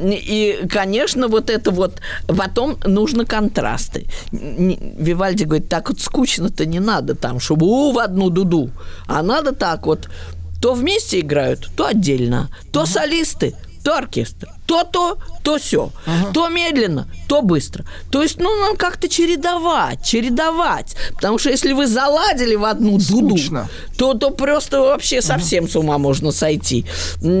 И, 0.00 0.60
конечно, 0.70 1.28
вот 1.28 1.50
это 1.50 1.70
вот... 1.70 2.00
Потом 2.26 2.78
нужно 2.84 3.24
контрасты. 3.24 4.06
Вивальди 4.32 5.44
говорит, 5.44 5.68
так 5.68 5.88
вот 5.88 6.00
скучно-то 6.00 6.66
не 6.66 6.80
надо 6.80 7.14
там, 7.14 7.40
чтобы 7.40 7.66
у, 7.66 7.92
в 7.92 7.98
одну 7.98 8.30
дуду. 8.30 8.70
А 9.06 9.22
надо 9.22 9.52
так 9.52 9.86
вот. 9.86 10.08
То 10.60 10.74
вместе 10.74 11.20
играют, 11.20 11.68
то 11.76 11.86
отдельно. 11.86 12.50
То 12.72 12.84
солисты, 12.86 13.54
то 13.84 13.96
оркестр. 13.96 14.48
То 14.68 14.84
то, 14.84 15.56
все. 15.58 15.90
То 16.34 16.48
медленно, 16.48 17.08
то 17.26 17.40
быстро. 17.40 17.84
То 18.10 18.22
есть, 18.22 18.38
ну, 18.38 18.54
нам 18.60 18.76
как-то 18.76 19.08
чередовать, 19.08 20.04
чередовать. 20.04 20.94
Потому 21.14 21.38
что 21.38 21.48
если 21.48 21.72
вы 21.72 21.86
заладили 21.86 22.54
в 22.54 22.66
одну 22.66 22.98
дуду, 22.98 23.30
Скучно. 23.38 23.68
то, 23.96 24.12
то 24.12 24.28
просто 24.30 24.82
вообще 24.82 25.22
совсем 25.22 25.66
с 25.68 25.74
ума 25.74 25.96
можно 25.96 26.32
сойти. 26.32 26.84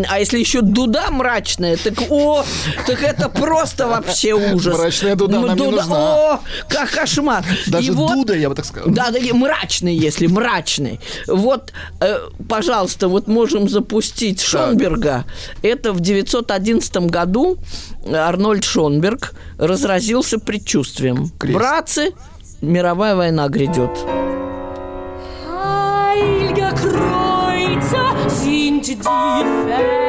А 0.08 0.18
если 0.18 0.38
еще 0.38 0.62
дуда 0.62 1.10
мрачная, 1.10 1.76
так 1.76 1.94
о, 2.08 2.44
так 2.86 3.02
это 3.02 3.28
просто 3.28 3.86
вообще 3.86 4.32
ужас. 4.32 4.78
Мрачная 4.78 5.14
дуда 5.14 5.36
М, 5.36 5.46
нам 5.46 5.58
не 5.58 5.66
нужна. 5.66 5.96
О, 6.34 6.40
как 6.66 6.90
кошмар. 6.90 7.44
Даже 7.66 7.88
И 7.88 7.90
вот- 7.90 8.14
Дуда, 8.14 8.34
я 8.34 8.48
бы 8.48 8.54
так 8.54 8.64
сказал. 8.64 8.88
да, 8.90 9.10
да, 9.10 9.18
мрачный, 9.34 9.94
если 9.94 10.28
мрачный. 10.28 10.98
Вот, 11.26 11.74
э, 12.00 12.20
пожалуйста, 12.48 13.08
вот 13.08 13.28
можем 13.28 13.68
запустить 13.68 14.40
Шонберга. 14.40 15.26
Это 15.60 15.92
в 15.92 16.00
911 16.00 17.10
году 17.10 17.17
Арнольд 18.06 18.64
Шонберг 18.64 19.34
разразился 19.58 20.38
предчувствием. 20.38 21.30
Крест. 21.38 21.58
Братцы, 21.58 22.12
мировая 22.60 23.14
война 23.14 23.48
грядет. 23.48 23.90
Sind 28.28 28.86
die 28.86 28.96
Felder, 28.96 30.07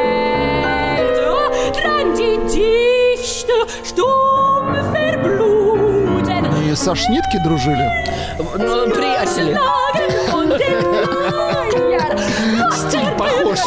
со 6.89 6.96
Шнитки 6.96 7.38
дружили. 7.43 7.88
Ну, 8.39 8.89
приятели. 8.89 9.55
Стиль 12.75 13.12
похож. 13.15 13.60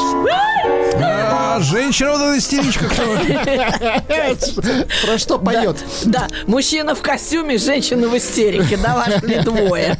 А 1.00 1.60
женщина 1.60 2.12
вот 2.12 2.20
эта 2.20 2.38
истеричка? 2.38 2.86
Про 5.06 5.18
что 5.18 5.38
поет? 5.38 5.76
Да, 6.04 6.26
мужчина 6.48 6.96
в 6.96 7.02
костюме, 7.02 7.58
женщина 7.58 8.08
в 8.08 8.16
истерике, 8.16 8.76
да, 8.76 8.96
вошли 8.96 9.38
двое. 9.38 9.96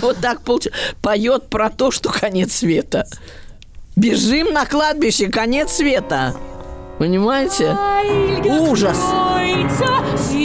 Вот 0.00 0.18
так 0.22 0.40
получилось. 0.40 0.78
Поет 1.02 1.50
про 1.50 1.68
то, 1.68 1.90
что 1.90 2.08
конец 2.08 2.54
света. 2.54 3.06
Бежим 3.94 4.54
на 4.54 4.64
кладбище, 4.64 5.26
конец 5.26 5.72
света. 5.72 6.34
Понимаете? 7.02 7.76
Ужас. 8.60 8.96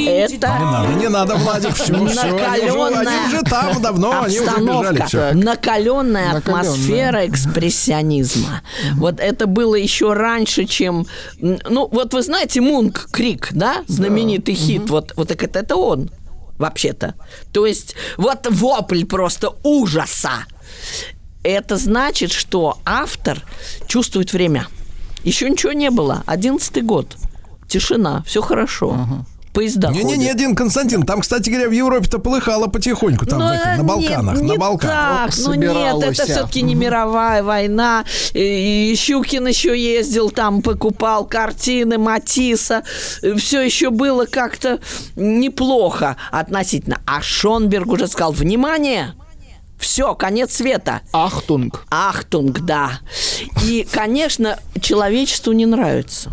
Это 0.07 0.47
Не 0.47 0.65
надо, 0.65 0.93
не 0.93 1.07
надо, 1.07 1.35
Владик, 1.35 1.75
все, 1.75 1.83
все. 1.83 1.93
Они 1.93 2.03
уже, 2.03 2.15
накаленная 2.31 2.99
они 2.99 3.27
уже 3.27 3.41
там 3.43 3.79
давно, 3.79 4.23
они 4.23 4.39
уже 4.39 4.49
бежали. 4.49 5.03
Все. 5.05 5.33
накаленная 5.33 6.33
Накаленная. 6.33 6.37
атмосфера 6.37 7.27
экспрессионизма. 7.27 8.63
Вот 8.95 9.19
это 9.19 9.45
было 9.45 9.75
еще 9.75 10.13
раньше, 10.13 10.65
чем... 10.65 11.05
Ну, 11.39 11.87
вот 11.91 12.15
вы 12.15 12.23
знаете 12.23 12.59
Мунк 12.59 13.07
Крик, 13.11 13.49
да? 13.51 13.83
Знаменитый 13.87 14.55
хит. 14.55 14.89
Вот, 14.89 15.13
вот 15.15 15.27
так 15.27 15.43
это, 15.43 15.59
это 15.59 15.75
он, 15.75 16.09
вообще-то. 16.57 17.13
То 17.53 17.67
есть 17.67 17.93
вот 18.17 18.47
вопль 18.49 19.05
просто 19.05 19.53
ужаса. 19.61 20.45
Это 21.43 21.77
значит, 21.77 22.31
что 22.31 22.79
автор 22.83 23.43
чувствует 23.87 24.33
время. 24.33 24.65
Еще 25.27 25.49
ничего 25.49 25.73
не 25.73 25.91
было. 25.91 26.23
Одиннадцатый 26.25 26.83
год. 26.83 27.17
Тишина, 27.67 28.23
все 28.25 28.41
хорошо. 28.41 28.97
поезда 29.51 29.89
Не-не-не, 29.89 30.27
ходят. 30.27 30.37
Дин 30.37 30.55
Константин, 30.55 31.03
там, 31.03 31.19
кстати 31.19 31.49
говоря, 31.49 31.67
в 31.67 31.73
Европе-то 31.73 32.19
полыхало 32.19 32.67
потихоньку, 32.67 33.25
там, 33.25 33.39
Ну, 33.39 33.47
в 33.47 33.51
этих, 33.51 33.65
на 33.65 33.81
э, 33.81 33.83
Балканах, 33.83 34.35
нет, 34.35 34.43
на 34.43 34.51
не 34.51 34.57
Балканах. 34.57 35.33
Так, 35.33 35.37
ну 35.39 35.53
нет, 35.55 35.69
Собиралось, 35.71 36.19
это 36.19 36.23
а. 36.23 36.25
все-таки 36.25 36.61
не 36.61 36.75
мировая 36.75 37.43
война. 37.43 38.05
И, 38.33 38.91
и 38.93 38.95
Щукин 38.95 39.47
еще 39.47 39.77
ездил 39.77 40.29
там, 40.29 40.61
покупал 40.61 41.25
картины 41.25 41.97
Матисса. 41.97 42.83
Все 43.35 43.61
еще 43.61 43.89
было 43.89 44.25
как-то 44.25 44.79
неплохо 45.17 46.15
относительно. 46.31 47.01
А 47.05 47.21
Шёнберг 47.21 47.87
уже 47.87 48.07
сказал, 48.07 48.31
внимание, 48.31 49.15
все, 49.77 50.15
конец 50.15 50.55
света. 50.55 51.01
Achtung. 51.13 51.85
Achtung, 51.89 52.61
да. 52.61 52.99
И, 53.63 53.87
конечно, 53.91 54.59
человечеству 54.81 55.53
не 55.53 55.65
нравится. 55.65 56.31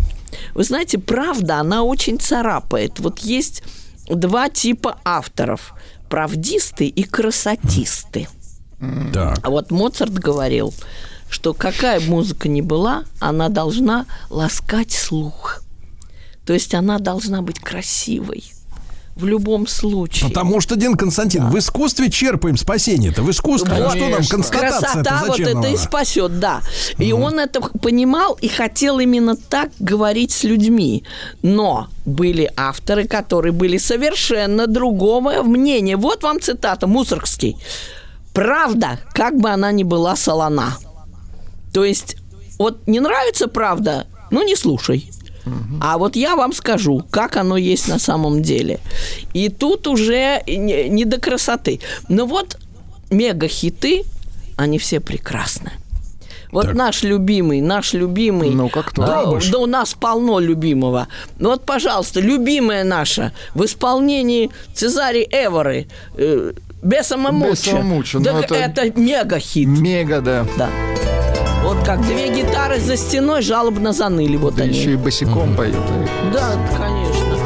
Вы 0.55 0.65
знаете, 0.65 0.99
правда, 0.99 1.61
она 1.61 1.83
очень 1.83 2.19
царапает. 2.19 3.01
Вот 3.01 3.19
есть 3.21 3.63
два 4.09 4.49
типа 4.49 4.99
авторов. 5.05 5.75
Правдисты 6.09 6.87
и 6.87 7.03
красотисты. 7.03 8.29
Так. 9.13 9.39
А 9.43 9.51
вот 9.51 9.71
Моцарт 9.71 10.13
говорил, 10.13 10.75
что 11.31 11.55
какая 11.55 12.01
музыка 12.01 12.49
ни 12.49 12.61
была, 12.61 13.05
она 13.21 13.49
должна 13.49 14.07
ласкать 14.31 14.93
слух. 14.93 15.63
То 16.47 16.53
есть 16.53 16.75
она 16.75 16.99
должна 16.99 17.43
быть 17.43 17.59
красивой. 17.59 18.45
В 19.17 19.27
любом 19.27 19.69
случае. 19.69 20.29
Потому 20.29 20.61
что, 20.61 20.75
Дин 20.75 20.97
Константин, 20.97 21.49
в 21.49 21.57
искусстве 21.57 22.11
черпаем 22.11 22.57
спасение-то. 22.57 23.23
В 23.23 23.31
искусстве. 23.31 23.73
А 23.73 23.91
что 23.91 23.99
нам 23.99 24.13
Конечно. 24.13 24.37
констатация-то 24.37 24.93
Красота 24.93 25.21
вот 25.21 25.29
зачем 25.29 25.47
это 25.47 25.57
нам 25.59 25.75
и 25.75 25.77
спасет, 25.77 26.41
да. 26.41 26.63
И 26.99 27.13
он 27.13 27.39
это 27.39 27.61
понимал 27.61 28.37
и 28.41 28.49
хотел 28.49 28.99
именно 28.99 29.37
так 29.37 29.71
говорить 29.79 30.33
с 30.33 30.43
людьми. 30.43 31.05
Но 31.43 31.89
были 32.05 32.51
авторы, 32.57 33.07
которые 33.07 33.53
были 33.53 33.79
совершенно 33.79 34.67
другого 34.67 35.43
мнения. 35.45 35.97
Вот 35.97 36.25
вам 36.25 36.41
цитата 36.41 36.89
Мусоргский. 36.89 37.57
Правда, 38.33 38.99
как 39.13 39.37
бы 39.37 39.51
она 39.51 39.71
ни 39.71 39.85
была 39.85 40.17
солона. 40.17 40.77
То 41.73 41.85
есть, 41.85 42.17
вот 42.59 42.87
не 42.89 42.99
нравится 42.99 43.47
правда, 43.47 44.09
ну 44.33 44.45
не 44.45 44.57
слушай. 44.57 45.09
А 45.81 45.99
вот 45.99 46.17
я 46.17 46.37
вам 46.37 46.53
скажу, 46.53 47.05
как 47.11 47.37
оно 47.37 47.57
есть 47.57 47.89
на 47.89 47.99
самом 47.99 48.43
деле. 48.43 48.79
И 49.35 49.49
тут 49.49 49.87
уже 49.87 50.43
не, 50.47 50.89
не 50.89 51.05
до 51.05 51.19
красоты. 51.21 51.81
Но 52.09 52.27
вот 52.27 52.57
мега-хиты, 53.11 54.05
они 54.57 54.79
все 54.79 55.01
прекрасны. 55.01 55.73
Вот 56.51 56.67
Так. 56.67 56.75
наш 56.75 57.03
любимый, 57.03 57.61
наш 57.61 57.95
любимый. 57.95 58.51
Ну-ка, 58.51 58.83
кто? 58.85 59.03
а, 59.03 59.07
Дробыш. 59.07 59.49
да 59.49 59.59
у 59.59 59.67
нас 59.67 59.95
полно 59.95 60.39
любимого. 60.39 61.09
Ну 61.39 61.51
вот, 61.51 61.67
пожалуйста, 61.67 62.21
любимая 62.21 62.85
наша 62.85 63.33
в 63.55 63.65
исполнении 63.65 64.51
Цезари 64.73 65.27
Эворы. 65.33 65.89
Э, 66.17 66.53
Бесама 66.83 67.33
Муча. 67.33 67.51
Бесама 67.51 67.83
Муча, 67.83 68.19
ну 68.19 68.25
Да 68.25 68.39
это- 68.41 68.55
это 68.55 69.01
мега-хит. 69.01 69.67
Мега, 69.67 70.21
да. 70.21 70.47
Да. 70.57 70.71
Вот 71.65 71.79
как 71.85 72.03
две 72.03 72.29
гитары 72.29 72.79
за 72.79 72.97
стеной 72.97 73.43
жалобно 73.43 73.93
заныли. 73.93 74.37
Вот 74.37 74.55
Да 74.57 74.65
они. 74.65 74.73
еще 74.77 74.93
и 74.93 74.97
босиком 74.97 75.57
поют. 75.57 75.77
Да, 76.33 76.53
конечно. 76.77 77.39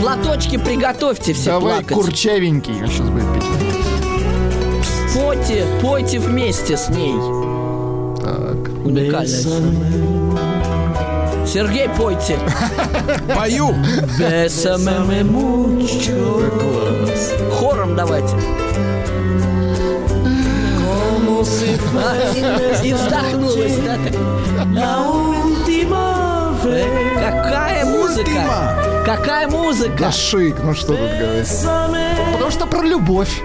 Платочки 0.00 0.56
приготовьте 0.56 1.32
все 1.32 1.50
Давай 1.50 1.80
плакать. 1.80 1.96
курчавенький 1.96 2.74
сейчас 2.86 3.08
будет 3.08 3.24
петь. 3.34 3.44
Пойте, 5.14 5.66
пойте 5.82 6.18
вместе 6.20 6.76
с 6.76 6.88
ней. 6.88 7.14
Так. 8.22 8.84
Уникальная. 8.84 10.17
Сергей, 11.48 11.88
пойте. 11.88 12.38
Пою. 13.34 13.74
Хором 17.58 17.96
давайте. 17.96 18.36
И 22.84 22.92
вздохнулась, 22.92 23.76
да? 23.78 23.96
Какая 27.18 27.84
музыка! 27.86 29.02
Какая 29.06 29.48
музыка! 29.48 29.96
Да 29.98 30.12
шик, 30.12 30.56
ну 30.62 30.74
что 30.74 30.88
тут 30.88 31.10
говорить. 31.18 31.48
Потому 32.34 32.50
что 32.50 32.66
про 32.66 32.82
любовь. 32.82 33.40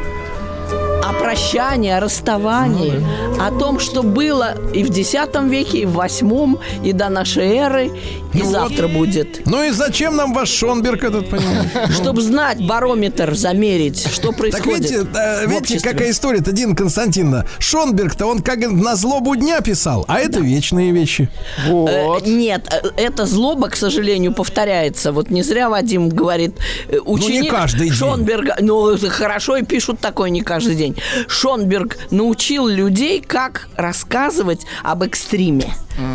О 1.03 1.11
прощании, 1.13 1.91
о 1.91 1.99
расставании, 1.99 2.93
о 3.39 3.51
том, 3.51 3.79
что 3.79 4.03
было 4.03 4.55
и 4.73 4.83
в 4.83 4.97
X 4.97 5.13
веке, 5.49 5.79
и 5.79 5.85
в 5.85 5.97
VIII, 5.99 6.59
и 6.83 6.93
до 6.93 7.09
нашей 7.09 7.57
эры, 7.57 7.87
и 8.33 8.37
Ну 8.37 8.45
вот. 8.45 8.51
завтра 8.51 8.87
будет. 8.87 9.45
Ну 9.45 9.63
и 9.63 9.71
зачем 9.71 10.15
нам 10.15 10.33
ваш 10.33 10.49
Шонберг 10.49 11.03
этот, 11.03 11.29
понимаешь? 11.29 11.69
Чтобы 11.95 12.21
знать 12.21 12.65
барометр, 12.65 13.35
замерить, 13.35 14.07
что 14.11 14.29
Так 14.29 14.37
происходит. 14.37 14.79
видите, 14.91 15.01
в 15.03 15.41
видите, 15.41 15.57
обществе. 15.57 15.91
какая 15.91 16.09
история-то, 16.11 16.51
Дина 16.53 16.75
Константиновна. 16.75 17.45
Шонберг-то 17.59 18.25
он 18.25 18.41
как 18.41 18.59
на 18.59 18.95
злобу 18.95 19.35
дня 19.35 19.59
писал, 19.61 20.05
а 20.07 20.19
это 20.19 20.39
вечные 20.39 20.91
вещи. 20.91 21.29
Э, 21.67 21.69
Вот. 21.69 22.25
Нет, 22.25 22.67
э, 22.71 22.89
эта 23.01 23.25
злоба, 23.25 23.67
к 23.69 23.75
сожалению, 23.75 24.33
повторяется. 24.33 25.11
Вот 25.11 25.29
не 25.29 25.43
зря 25.43 25.69
Вадим 25.69 26.07
говорит, 26.09 26.55
э, 26.87 26.97
ученик 26.99 27.51
каждый 27.51 27.89
день. 27.89 27.93
Шонберга, 27.93 28.55
ну 28.61 28.89
это 28.89 29.09
хорошо 29.09 29.57
и 29.57 29.63
пишут 29.63 29.99
такое 29.99 30.29
не 30.29 30.41
каждый 30.41 30.75
день. 30.75 30.92
Шонберг 31.27 31.97
научил 32.11 32.67
людей, 32.67 33.21
как 33.21 33.67
рассказывать 33.75 34.61
об 34.83 35.03
экстриме. 35.03 35.73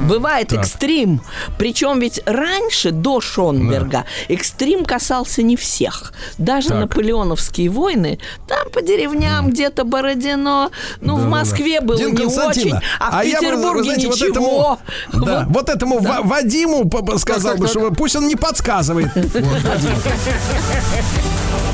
Бывает 0.08 0.52
экстрим, 0.52 1.20
причем 1.56 2.00
ведь 2.00 2.20
раньше 2.26 2.90
до 2.90 3.20
Шонберга 3.20 4.06
экстрим 4.28 4.84
касался 4.84 5.44
не 5.44 5.54
всех. 5.56 6.12
Даже 6.36 6.70
Так. 6.70 6.80
наполеоновские 6.80 7.68
войны, 7.70 8.18
там 8.48 8.70
по 8.70 8.82
деревням 8.82 9.50
где-то 9.50 9.84
Бородино, 9.84 10.70
ну 11.00 11.14
в 11.14 11.26
Москве 11.28 11.80
было 11.80 11.96
Дина 11.96 12.18
не 12.18 12.26
очень, 12.26 12.74
а 12.98 13.22
в 13.22 13.24
я 13.24 13.38
бы, 13.38 13.44
Петербурге 13.46 13.78
вы 13.78 13.84
знаете, 13.84 14.06
вот 14.08 14.16
ничего. 14.16 14.30
этому, 14.30 14.78
да, 15.26 15.44
Вот. 15.46 15.56
вот 15.56 15.68
этому 15.68 15.98
Ва- 16.00 16.22
Вадиму 16.24 16.90
сказал 17.18 17.52
Так, 17.52 17.60
бы, 17.60 17.66
так, 17.68 17.78
что 17.78 17.90
пусть 17.92 18.16
он 18.16 18.26
не 18.26 18.34
подсказывает. 18.36 19.10
Вот, 19.14 21.67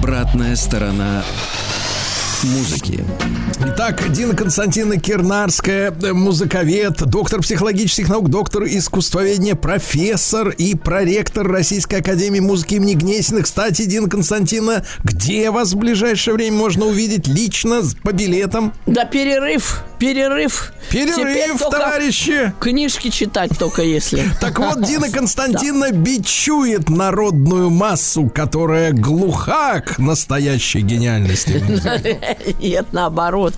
Обратная 0.00 0.56
сторона 0.56 1.22
музыки. 2.44 3.04
Итак, 3.62 4.10
Дина 4.10 4.34
Константиновна 4.34 4.98
Кирнарская, 4.98 5.92
э, 6.02 6.12
музыковед, 6.12 7.02
доктор 7.06 7.40
психологических 7.42 8.08
наук, 8.08 8.30
доктор 8.30 8.64
искусствоведения, 8.64 9.54
профессор 9.54 10.48
и 10.48 10.74
проректор 10.74 11.46
Российской 11.46 11.96
Академии 11.96 12.40
музыки 12.40 12.74
имени 12.76 12.94
Гнесиных. 12.94 13.44
Кстати, 13.44 13.84
Дина 13.84 14.08
Константиновна, 14.08 14.84
где 15.04 15.50
вас 15.50 15.72
в 15.72 15.76
ближайшее 15.76 16.34
время 16.34 16.56
можно 16.56 16.86
увидеть 16.86 17.28
лично 17.28 17.82
по 18.02 18.12
билетам? 18.12 18.72
Да 18.86 19.04
перерыв, 19.04 19.84
перерыв. 19.98 20.72
Теперь 20.88 21.14
Перерыв, 21.14 21.58
только 21.60 21.78
товарищи! 21.78 22.52
Книжки 22.58 23.10
читать 23.10 23.50
только 23.58 23.82
если. 23.82 24.24
Так 24.40 24.58
вот, 24.58 24.82
Дина 24.82 25.08
Константиновна 25.10 25.92
бичует 25.92 26.88
народную 26.88 27.70
массу, 27.70 28.30
которая 28.34 28.92
глуха 28.92 29.80
к 29.80 29.98
настоящей 29.98 30.80
гениальности. 30.80 31.62
Нет, 32.60 32.86
наоборот. 32.92 33.54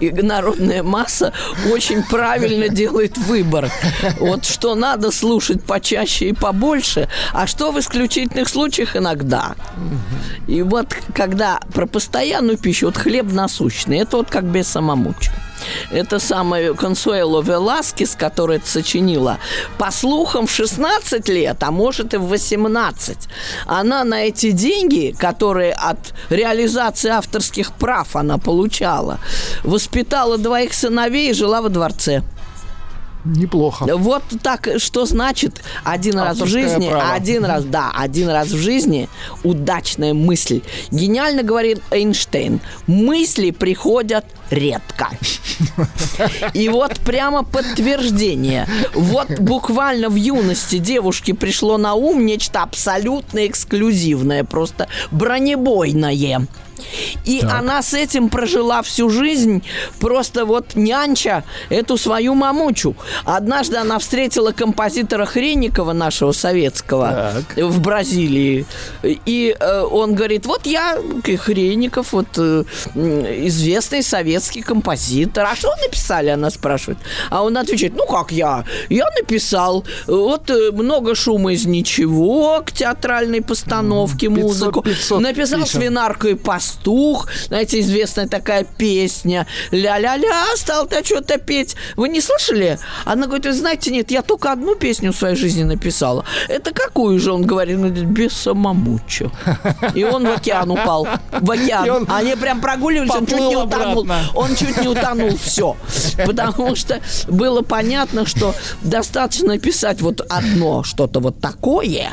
Народная 0.00 0.82
масса 0.82 1.32
очень 1.70 2.02
правильно 2.02 2.68
делает 2.68 3.18
выбор. 3.18 3.70
Вот 4.18 4.44
что 4.44 4.74
надо 4.74 5.10
слушать 5.10 5.62
почаще 5.62 6.30
и 6.30 6.32
побольше, 6.32 7.08
а 7.32 7.46
что 7.46 7.72
в 7.72 7.78
исключительных 7.78 8.48
случаях 8.48 8.96
иногда. 8.96 9.54
И 10.46 10.62
вот 10.62 10.94
когда 11.14 11.60
про 11.72 11.86
постоянную 11.86 12.58
пищу, 12.58 12.86
вот 12.86 12.96
хлеб 12.96 13.32
насущный, 13.32 13.98
это 13.98 14.16
вот 14.18 14.30
как 14.30 14.44
без 14.44 14.68
самомуча. 14.68 15.32
Это 15.90 16.18
самая 16.18 16.74
Консуэло 16.74 17.42
Веласкес, 17.42 18.14
которая 18.16 18.58
это 18.58 18.68
сочинила, 18.68 19.38
по 19.78 19.90
слухам, 19.90 20.46
в 20.46 20.50
16 20.50 21.28
лет, 21.28 21.62
а 21.62 21.70
может 21.70 22.14
и 22.14 22.16
в 22.16 22.26
18. 22.28 23.16
Она 23.66 24.04
на 24.04 24.24
эти 24.24 24.50
деньги, 24.50 25.14
которые 25.18 25.72
от 25.72 26.14
реализации 26.30 27.10
авторских 27.10 27.72
прав 27.72 28.16
она 28.16 28.38
получала, 28.38 29.18
воспитала 29.64 30.38
двоих 30.38 30.72
сыновей 30.74 31.30
и 31.30 31.34
жила 31.34 31.62
во 31.62 31.68
дворце. 31.68 32.22
Неплохо. 33.26 33.86
Вот 33.96 34.22
так, 34.42 34.68
что 34.78 35.04
значит 35.04 35.62
один 35.84 36.18
раз 36.18 36.38
в 36.38 36.46
жизни, 36.46 36.88
право. 36.88 37.12
один 37.12 37.44
раз, 37.44 37.64
да, 37.64 37.90
один 37.94 38.28
раз 38.28 38.48
в 38.48 38.58
жизни 38.58 39.08
удачная 39.42 40.14
мысль. 40.14 40.62
Гениально 40.90 41.42
говорит 41.42 41.80
Эйнштейн, 41.90 42.60
мысли 42.86 43.50
приходят 43.50 44.24
редко. 44.50 45.10
И 46.54 46.68
вот 46.68 47.00
прямо 47.00 47.42
подтверждение. 47.42 48.68
Вот 48.94 49.38
буквально 49.40 50.08
в 50.08 50.14
юности 50.14 50.78
девушке 50.78 51.34
пришло 51.34 51.78
на 51.78 51.94
ум 51.94 52.24
нечто 52.24 52.62
абсолютно 52.62 53.46
эксклюзивное, 53.46 54.44
просто 54.44 54.88
бронебойное. 55.10 56.46
И 57.24 57.40
она 57.42 57.82
с 57.82 57.94
этим 57.94 58.28
прожила 58.28 58.82
всю 58.82 59.08
жизнь, 59.10 59.62
просто 60.00 60.44
вот 60.44 60.74
нянча 60.74 61.44
эту 61.70 61.96
свою 61.96 62.34
мамучу. 62.34 62.94
Однажды 63.24 63.76
она 63.76 63.98
встретила 63.98 64.52
композитора 64.52 65.24
Хренникова, 65.26 65.92
нашего 65.92 66.32
советского, 66.32 67.32
в 67.56 67.80
Бразилии. 67.80 68.66
И 69.02 69.56
э, 69.58 69.80
он 69.82 70.14
говорит, 70.14 70.46
вот 70.46 70.66
я, 70.66 70.98
к- 71.24 71.36
Хренников, 71.36 72.12
вот 72.12 72.26
э, 72.38 72.64
известный 73.46 74.02
советский 74.02 74.62
композитор. 74.62 75.46
А 75.46 75.56
что 75.56 75.70
написали, 75.82 76.28
она 76.28 76.50
спрашивает. 76.50 76.98
А 77.30 77.42
он 77.42 77.56
отвечает, 77.56 77.94
ну 77.96 78.06
как 78.06 78.32
я? 78.32 78.64
Я 78.88 79.06
написал 79.18 79.84
вот 80.06 80.50
э, 80.50 80.70
много 80.72 81.14
шума 81.14 81.52
из 81.52 81.66
ничего 81.66 82.62
к 82.64 82.72
театральной 82.72 83.42
постановке, 83.42 84.28
500 84.28 84.42
музыку. 84.44 84.82
500 84.82 85.20
Написал 85.20 85.60
песен. 85.60 85.80
свинарка 85.80 86.28
и 86.28 86.34
пастух. 86.66 87.28
Знаете, 87.48 87.80
известная 87.80 88.26
такая 88.26 88.64
песня. 88.64 89.46
Ля-ля-ля, 89.70 90.44
стал-то 90.56 91.04
что-то 91.04 91.38
петь. 91.38 91.76
Вы 91.96 92.08
не 92.08 92.20
слышали? 92.20 92.78
Она 93.04 93.26
говорит, 93.26 93.46
вы 93.46 93.52
знаете, 93.52 93.90
нет, 93.90 94.10
я 94.10 94.22
только 94.22 94.52
одну 94.52 94.74
песню 94.74 95.12
в 95.12 95.16
своей 95.16 95.36
жизни 95.36 95.62
написала. 95.64 96.24
Это 96.48 96.72
какую 96.72 97.18
же? 97.20 97.32
Он 97.32 97.42
говорит, 97.42 97.78
«Ну, 97.78 97.88
без 97.88 98.32
самомуча. 98.32 99.30
И 99.94 100.04
он 100.04 100.26
в 100.26 100.30
океан 100.30 100.70
упал. 100.70 101.06
В 101.32 101.50
океан. 101.50 101.90
он 101.90 102.06
Они 102.08 102.34
прям 102.34 102.60
прогуливались, 102.60 103.10
он 103.10 103.26
чуть 103.26 103.38
не 103.38 103.56
утонул. 103.56 104.00
обратно. 104.00 104.18
Он 104.34 104.54
чуть 104.56 104.76
не 104.80 104.88
утонул. 104.88 105.36
Все. 105.36 105.76
Потому 106.26 106.74
что 106.74 107.00
было 107.28 107.62
понятно, 107.62 108.26
что 108.26 108.54
достаточно 108.82 109.48
написать 109.48 110.00
вот 110.00 110.20
одно 110.28 110.82
что-то 110.82 111.20
вот 111.20 111.40
такое, 111.40 112.12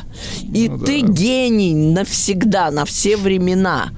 и 0.54 0.70
ты 0.86 1.02
гений 1.02 1.74
навсегда, 1.74 2.72
на 2.72 2.86
все 2.86 3.18
времена. 3.18 3.90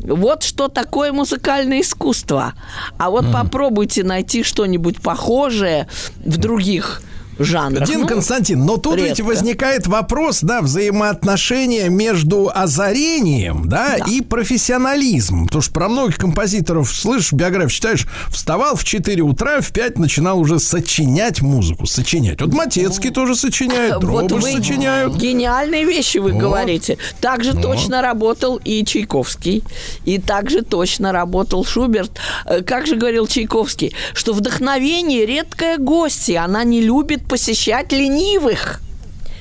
Вот 0.00 0.42
что 0.42 0.68
такое 0.68 1.12
музыкальное 1.12 1.80
искусство. 1.80 2.54
А 2.98 3.10
вот 3.10 3.30
попробуйте 3.32 4.04
найти 4.04 4.42
что-нибудь 4.42 5.00
похожее 5.00 5.88
в 6.24 6.36
других 6.36 7.02
жанрах. 7.38 7.86
Дин 7.88 8.00
Ну, 8.02 8.06
Константин, 8.06 8.64
но 8.64 8.76
тут 8.76 8.96
ведь 8.96 9.18
редко. 9.18 9.24
возникает 9.24 9.86
вопрос, 9.86 10.40
да, 10.42 10.62
взаимоотношения 10.62 11.88
между 11.88 12.50
озарением, 12.54 13.68
да, 13.68 13.96
и 13.96 14.20
профессионализмом. 14.20 15.46
Потому 15.46 15.62
что 15.62 15.72
про 15.72 15.88
многих 15.88 16.16
композиторов, 16.16 16.90
слышишь, 16.94 17.32
биографию 17.32 17.70
читаешь, 17.70 18.06
вставал 18.30 18.76
в 18.76 18.84
4 18.84 19.22
утра, 19.22 19.60
в 19.60 19.70
5 19.72 19.98
начинал 19.98 20.38
уже 20.40 20.58
сочинять 20.58 21.40
музыку, 21.42 21.86
сочинять. 21.86 22.40
Вот 22.40 22.52
Матецкий 22.52 23.10
тоже 23.10 23.34
сочиняет, 23.36 23.94
Вот 23.94 24.00
Дробыш 24.28 24.42
вы 24.44 24.52
сочиняют. 24.52 25.16
гениальные 25.16 25.84
вещи 25.84 26.18
вы 26.18 26.32
Вот. 26.32 26.40
говорите. 26.40 26.98
Так 27.20 27.44
же 27.44 27.54
точно 27.54 28.02
работал 28.02 28.60
и 28.64 28.84
Чайковский, 28.84 29.62
и 30.04 30.18
так 30.18 30.50
же 30.50 30.62
точно 30.62 31.12
работал 31.12 31.64
Шуберт. 31.64 32.12
Э, 32.46 32.62
Как 32.62 32.86
же 32.86 32.96
говорил 32.96 33.26
Чайковский, 33.26 33.94
что 34.14 34.32
вдохновение 34.32 35.26
редкое 35.26 35.78
гостья, 35.78 36.42
она 36.44 36.64
не 36.64 36.80
любит 36.80 37.25
посещать 37.28 37.92
ленивых. 37.92 38.80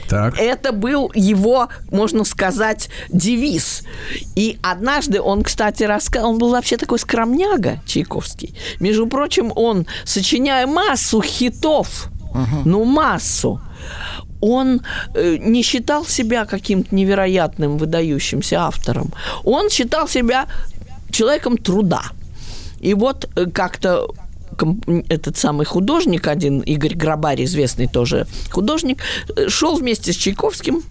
Так. 0.08 0.38
Это 0.38 0.72
был 0.72 1.12
его, 1.16 1.70
можно 1.92 2.24
сказать, 2.26 2.90
девиз. 3.10 3.84
И 4.36 4.60
однажды 4.62 5.20
он, 5.20 5.44
кстати, 5.44 5.84
рассказал, 5.84 6.30
он 6.32 6.38
был 6.38 6.52
вообще 6.52 6.78
такой 6.78 7.00
скромняга, 7.00 7.80
Чайковский. 7.88 8.56
Между 8.80 9.08
прочим, 9.08 9.52
он, 9.56 9.88
сочиняя 10.04 10.68
массу 10.68 11.22
хитов, 11.22 12.10
ну, 12.66 12.84
массу, 12.84 13.62
он 14.42 14.82
э, 15.14 15.38
не 15.40 15.64
считал 15.64 16.06
себя 16.06 16.46
каким-то 16.46 16.94
невероятным, 16.94 17.78
выдающимся 17.78 18.62
автором. 18.62 19.12
Он 19.44 19.70
считал 19.70 20.08
себя 20.08 20.48
человеком 21.12 21.58
труда. 21.58 22.04
И 22.80 22.94
вот 22.94 23.30
э, 23.36 23.46
как-то 23.46 24.08
этот 25.10 25.38
самый 25.38 25.66
художник 25.66 26.28
один, 26.28 26.62
Игорь 26.62 26.96
Грабарь, 26.96 27.44
известный 27.44 27.88
тоже 27.88 28.28
художник, 28.52 29.02
э, 29.36 29.50
шел 29.50 29.76
вместе 29.76 30.14
с 30.14 30.16
Чайковским, 30.16 30.84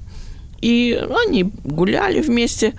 и 0.61 0.99
они 1.27 1.51
гуляли 1.63 2.23
вместе. 2.23 2.73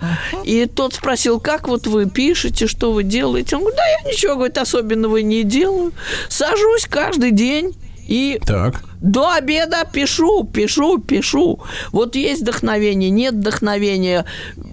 И 0.44 0.66
тот 0.66 0.94
спросил, 0.94 1.38
как 1.38 1.68
вот 1.68 1.86
вы 1.86 2.10
пишете, 2.10 2.66
что 2.66 2.92
вы 2.92 3.04
делаете? 3.04 3.56
Он 3.56 3.62
говорит, 3.62 3.76
да 3.78 3.86
я 3.86 4.10
ничего, 4.10 4.34
говорит, 4.34 4.58
особенного 4.58 5.18
не 5.18 5.44
делаю. 5.44 5.92
Сажусь 6.28 6.86
каждый 6.86 7.30
день 7.30 7.74
и 8.06 8.40
Так. 8.44 8.84
до 9.00 9.32
обеда 9.32 9.84
пишу, 9.90 10.44
пишу, 10.44 10.98
пишу. 10.98 11.60
Вот 11.90 12.14
есть 12.14 12.42
вдохновение, 12.42 13.10
нет 13.10 13.34
вдохновения. 13.34 14.24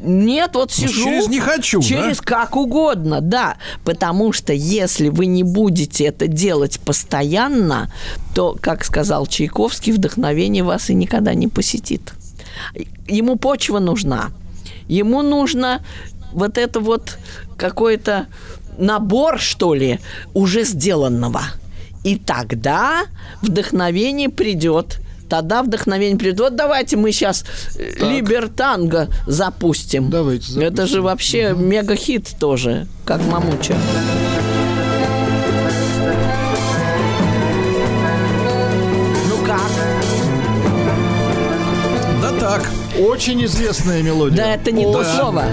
Нет, 0.04 0.52
вот 0.54 0.72
сижу. 0.72 1.04
через 1.06 1.28
«не 1.28 1.40
хочу», 1.40 1.82
да? 1.82 1.88
Через 1.88 2.22
как 2.22 2.56
угодно, 2.56 3.22
да. 3.22 3.58
Потому 3.84 4.34
что 4.34 4.54
если 4.54 5.10
вы 5.10 5.26
не 5.26 5.44
будете 5.44 6.06
это 6.06 6.28
делать 6.28 6.80
постоянно, 6.80 7.92
то, 8.36 8.56
как 8.60 8.86
сказал 8.86 9.26
Чайковский, 9.26 9.94
вдохновение 9.94 10.64
вас 10.64 10.90
и 10.90 10.94
никогда 10.94 11.34
не 11.34 11.48
посетит. 11.48 12.14
Ему 13.08 13.38
почва 13.38 13.80
нужна. 13.80 14.32
Ему 14.88 15.22
нужно 15.22 15.84
вот 16.34 16.58
это 16.58 16.80
вот 16.80 17.18
какой-то 17.58 18.28
набор, 18.78 19.40
что 19.40 19.74
ли, 19.74 20.00
уже 20.34 20.64
сделанного. 20.64 21.42
И 22.04 22.18
тогда 22.18 23.06
вдохновение 23.42 24.30
придет. 24.30 25.00
Тогда 25.30 25.64
вдохновение 25.64 26.18
придет. 26.18 26.40
Вот 26.40 26.56
давайте 26.56 26.98
мы 26.98 27.12
сейчас 27.12 27.46
Либертанго 27.78 29.08
запустим. 29.26 30.10
Давайте 30.10 30.52
запустим. 30.52 30.74
Это 30.74 30.86
же 30.86 31.02
вообще 31.02 31.54
мега-хит 31.58 32.36
тоже, 32.40 32.88
как 33.06 33.22
Мамуча. 33.26 33.76
Ну 39.30 39.46
как? 39.46 39.62
Да 42.22 42.40
так. 42.40 42.70
Очень 43.00 43.44
известная 43.46 44.04
мелодия. 44.04 44.38
Да 44.38 44.54
это 44.54 44.72
не 44.72 44.84
то 44.84 45.00
Очень. 45.00 45.10
слово. 45.18 45.46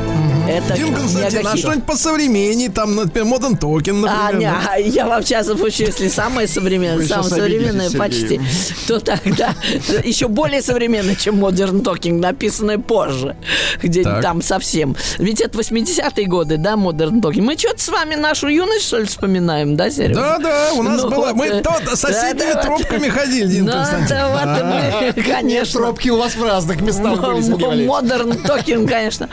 Это 0.48 0.74
Дин 0.74 0.94
Константин, 0.94 1.46
а 1.46 1.56
что-нибудь 1.56 1.84
посовременнее, 1.84 2.70
там, 2.70 2.94
например, 2.96 3.38
Токен, 3.60 4.04
А, 4.04 4.24
например. 4.26 4.38
не, 4.40 4.46
а 4.68 4.76
я 4.78 5.06
вообще 5.06 5.42
запущу, 5.42 5.84
если 5.84 6.08
самое 6.08 6.48
современное, 6.48 7.06
самое 7.06 7.28
сейчас 7.28 7.38
современное 7.38 7.90
почти, 7.90 8.40
то 8.86 8.98
тогда 9.00 9.54
еще 10.04 10.28
более 10.28 10.62
современное, 10.62 11.14
чем 11.14 11.44
Modern 11.44 11.82
Talking, 11.82 12.18
написанное 12.20 12.78
позже, 12.78 13.36
где 13.82 14.02
Так. 14.02 14.22
там 14.22 14.42
совсем. 14.42 14.96
Ведь 15.18 15.40
это 15.40 15.58
80-е 15.58 16.26
годы, 16.26 16.56
да, 16.56 16.74
Modern 16.74 17.20
Talking. 17.20 17.42
Мы 17.42 17.56
что-то 17.56 17.82
с 17.82 17.88
вами 17.88 18.14
нашу 18.14 18.48
юность, 18.48 18.86
что 18.86 18.98
ли, 18.98 19.04
вспоминаем, 19.06 19.76
да, 19.76 19.90
Серега? 19.90 20.14
Да, 20.20 20.38
да, 20.38 20.72
у 20.74 20.82
нас 20.82 21.02
Ну 21.02 21.10
было. 21.10 21.32
Мы 21.32 21.46
э, 21.46 21.62
то 21.62 21.96
соседними 21.96 22.52
тропками 22.60 23.08
ходили, 23.08 23.46
Дин 23.46 23.64
Ну, 23.66 23.72
Константин. 23.72 25.24
конечно. 25.24 25.80
тропки 25.80 26.08
у 26.08 26.16
вас 26.18 26.34
в 26.34 26.42
разных 26.44 26.80
местах 26.80 27.20
были. 27.20 27.86
Модерн 27.86 28.42
токинг, 28.42 28.88
конечно. 28.88 29.28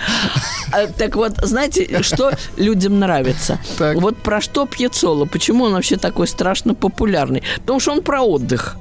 Так 0.97 1.15
вот, 1.15 1.33
знаете, 1.41 2.01
что 2.01 2.31
людям 2.57 2.99
нравится? 2.99 3.59
Так. 3.77 3.97
Вот 3.97 4.17
про 4.17 4.41
что 4.41 4.65
Пьецоло? 4.65 5.25
Почему 5.25 5.65
он 5.65 5.73
вообще 5.73 5.97
такой 5.97 6.27
страшно 6.27 6.73
популярный? 6.73 7.43
Потому 7.61 7.79
что 7.79 7.91
он 7.91 8.01
про 8.01 8.21
отдых. 8.21 8.77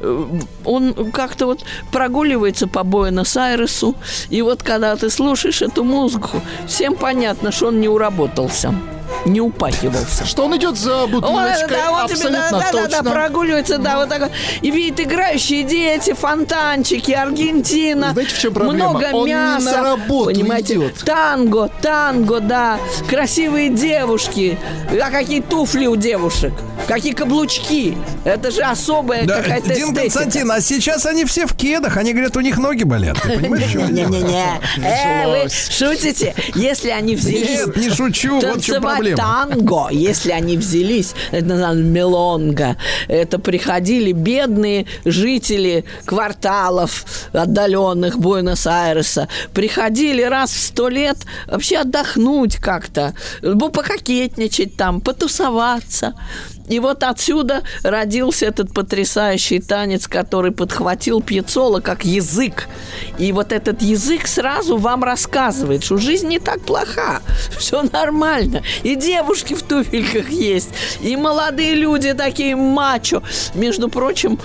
Э, 0.00 0.26
Он 0.64 1.12
как-то 1.12 1.46
вот 1.46 1.64
прогуливается 1.92 2.66
по 2.66 2.82
Буэнос-Айресу, 2.82 3.94
и 4.30 4.42
вот 4.42 4.62
когда 4.62 4.96
ты 4.96 5.10
слушаешь 5.10 5.62
эту 5.62 5.84
музыку, 5.84 6.40
всем 6.66 6.94
понятно, 6.94 7.52
что 7.52 7.68
он 7.68 7.80
не 7.80 7.88
уработался, 7.88 8.74
не 9.24 9.40
упахивался. 9.40 10.24
Что 10.26 10.44
он 10.44 10.56
идет 10.56 10.76
за 10.76 11.04
Ой, 11.04 11.08
бутылочкой, 11.10 11.68
да, 11.68 11.90
вот 11.90 12.10
тебе, 12.10 12.30
да, 12.30 12.48
абсолютно 12.48 12.50
да, 12.50 12.60
да, 12.60 12.72
да, 12.72 12.96
точно. 12.98 13.10
прогуливается, 13.10 13.78
да, 13.78 13.98
вот 13.98 14.08
так 14.08 14.20
вот. 14.22 14.30
И 14.62 14.70
видит 14.70 15.00
играющие 15.00 15.62
дети, 15.62 16.12
фонтанчики, 16.12 17.12
Аргентина. 17.12 18.12
Знаете, 18.12 18.34
в 18.34 18.38
чем 18.38 18.54
проблема? 18.54 18.74
Много 18.90 19.08
Он 19.12 19.26
не 19.26 19.32
мяса. 19.34 19.70
на 19.72 19.82
работу 19.82 20.26
понимаете? 20.26 20.74
идет. 20.74 20.98
Танго, 21.04 21.70
танго, 21.80 22.40
да. 22.40 22.78
Красивые 23.08 23.70
девушки. 23.70 24.58
А 25.02 25.10
какие 25.10 25.40
туфли 25.40 25.86
у 25.86 25.96
девушек? 25.96 26.52
Какие 26.86 27.12
каблучки? 27.14 27.96
Это 28.24 28.50
же 28.50 28.60
особая 28.62 29.24
Да, 29.24 29.36
какая-то 29.40 29.68
Дин 29.68 29.84
эстетика. 29.92 30.00
Константин, 30.02 30.50
а 30.50 30.60
сейчас 30.60 31.06
они 31.06 31.24
все 31.24 31.46
в 31.46 31.54
кедах, 31.56 31.96
они 31.96 32.12
говорят, 32.12 32.36
у 32.36 32.40
них 32.40 32.58
ноги 32.58 32.82
болят. 32.82 33.16
Ты 33.22 33.38
понимаешь? 33.38 33.74
Не-не-не. 33.74 34.60
Э, 34.84 35.44
вы 35.44 35.48
шутите? 35.48 36.34
Если 36.54 36.90
они 36.90 37.16
взялись 37.16 37.66
Нет, 37.66 37.76
не 37.76 37.90
шучу, 37.90 38.40
вот 38.40 38.56
в 38.60 38.64
чем 38.64 38.82
проблема. 38.82 39.13
Проблема. 39.16 39.54
танго, 39.54 39.88
если 39.90 40.32
они 40.32 40.56
взялись, 40.56 41.14
это 41.30 41.46
называется 41.46 41.82
мелонга, 41.82 42.76
это 43.08 43.38
приходили 43.38 44.12
бедные 44.12 44.86
жители 45.04 45.84
кварталов 46.04 47.04
отдаленных 47.32 48.18
Буэнос-Айреса, 48.18 49.28
приходили 49.52 50.22
раз 50.22 50.50
в 50.50 50.60
сто 50.60 50.88
лет 50.88 51.18
вообще 51.46 51.78
отдохнуть 51.78 52.56
как-то, 52.56 53.14
пококетничать 53.40 54.76
там, 54.76 55.00
потусоваться. 55.00 56.14
И 56.68 56.80
вот 56.80 57.02
отсюда 57.02 57.62
родился 57.82 58.46
этот 58.46 58.72
потрясающий 58.72 59.60
танец, 59.60 60.06
который 60.08 60.50
подхватил 60.50 61.20
Пьецола 61.20 61.80
как 61.80 62.04
язык. 62.04 62.68
И 63.18 63.32
вот 63.32 63.52
этот 63.52 63.82
язык 63.82 64.26
сразу 64.26 64.76
вам 64.76 65.04
рассказывает, 65.04 65.84
что 65.84 65.96
жизнь 65.98 66.28
не 66.28 66.38
так 66.38 66.60
плоха, 66.60 67.20
все 67.58 67.82
нормально. 67.82 68.62
И 68.82 68.96
девушки 68.96 69.54
в 69.54 69.62
туфельках 69.62 70.30
есть, 70.30 70.70
и 71.00 71.16
молодые 71.16 71.74
люди 71.74 72.12
такие 72.14 72.56
мачо. 72.56 73.22
Между 73.54 73.88
прочим, 73.88 74.38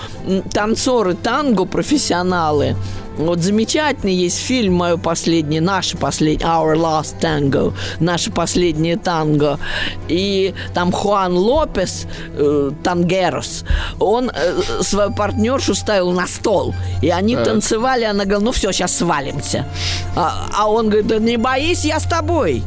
танцоры 0.52 1.14
танго, 1.14 1.64
профессионалы, 1.64 2.76
вот 3.16 3.40
замечательный 3.40 4.14
есть 4.14 4.38
фильм 4.38 4.74
мое 4.74 4.96
последнее, 4.96 5.60
наше 5.60 5.96
последнее, 5.96 6.48
Our 6.48 6.76
Last 6.76 7.20
Tango, 7.20 7.74
наше 8.00 8.30
последнее 8.30 8.96
танго. 8.96 9.58
И 10.08 10.54
там 10.74 10.92
Хуан 10.92 11.36
Лопес, 11.36 12.06
э, 12.34 12.70
Тангерос, 12.82 13.64
он 13.98 14.30
э, 14.30 14.82
свою 14.82 15.12
партнершу 15.12 15.74
ставил 15.74 16.12
на 16.12 16.26
стол. 16.26 16.74
И 17.02 17.10
они 17.10 17.36
танцевали, 17.36 18.04
она 18.04 18.24
говорила, 18.24 18.44
ну 18.44 18.52
все, 18.52 18.72
сейчас 18.72 18.96
свалимся. 18.96 19.66
А, 20.16 20.46
а 20.56 20.68
он 20.68 20.88
говорит, 20.88 21.06
да 21.06 21.18
не 21.18 21.36
боись, 21.36 21.84
я 21.84 22.00
с 22.00 22.04
тобой. 22.04 22.62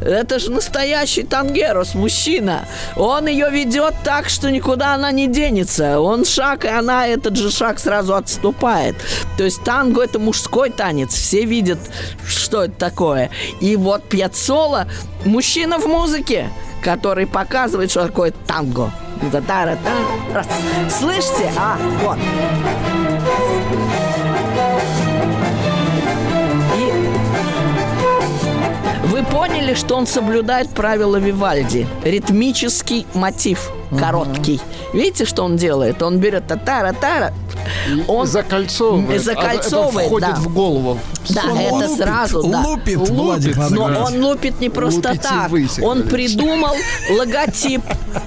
Это 0.00 0.38
же 0.38 0.50
настоящий 0.50 1.22
тангерос, 1.22 1.94
мужчина. 1.94 2.66
Он 2.96 3.26
ее 3.26 3.50
ведет 3.50 3.94
так, 4.04 4.28
что 4.28 4.50
никуда 4.50 4.94
она 4.94 5.10
не 5.12 5.26
денется. 5.26 6.00
Он 6.00 6.24
шаг, 6.24 6.64
и 6.64 6.68
она 6.68 7.06
этот 7.06 7.36
же 7.36 7.50
шаг 7.50 7.78
сразу 7.78 8.14
отступает. 8.14 8.96
То 9.38 9.44
есть 9.44 9.62
танго 9.64 10.02
это 10.02 10.18
мужской 10.18 10.70
танец. 10.70 11.14
Все 11.14 11.44
видят, 11.44 11.78
что 12.26 12.64
это 12.64 12.74
такое. 12.74 13.30
И 13.60 13.76
вот 13.76 14.04
Пьяццола 14.04 14.86
мужчина 15.24 15.78
в 15.78 15.86
музыке, 15.86 16.50
который 16.82 17.26
показывает, 17.26 17.90
что 17.90 18.06
такое 18.06 18.32
танго. 18.46 18.90
Слышите? 20.90 21.50
А, 21.56 21.78
вот. 22.02 22.18
Вы 29.14 29.22
поняли, 29.22 29.74
что 29.74 29.94
он 29.94 30.08
соблюдает 30.08 30.70
правила 30.70 31.18
Вивальди? 31.18 31.86
Ритмический 32.02 33.06
мотив, 33.14 33.70
короткий. 33.98 34.60
Видите, 34.92 35.24
что 35.24 35.44
он 35.44 35.56
делает? 35.56 36.02
Он 36.02 36.18
берет 36.18 36.46
та-тара-тара, 36.46 37.32
он 38.08 38.26
закольцовывает. 38.26 39.22
закольцовывает, 39.22 39.96
А 39.96 40.00
это 40.00 40.06
входит 40.08 40.28
да. 40.28 40.34
в 40.36 40.52
голову. 40.52 40.98
Да, 41.30 41.42
Он 41.50 41.58
это 41.58 41.74
лупит, 41.74 41.96
сразу, 41.96 42.42
да. 42.42 42.60
лупит, 42.60 42.96
Владик, 43.08 43.56
надо 43.56 43.74
но 43.74 43.84
он 44.04 44.22
лупит 44.22 44.60
не 44.60 44.68
просто 44.68 45.08
Лупите 45.10 45.22
так. 45.28 45.50
вы, 45.50 45.66
он 45.82 46.02
придумал 46.02 46.74
логотип, 47.18 47.80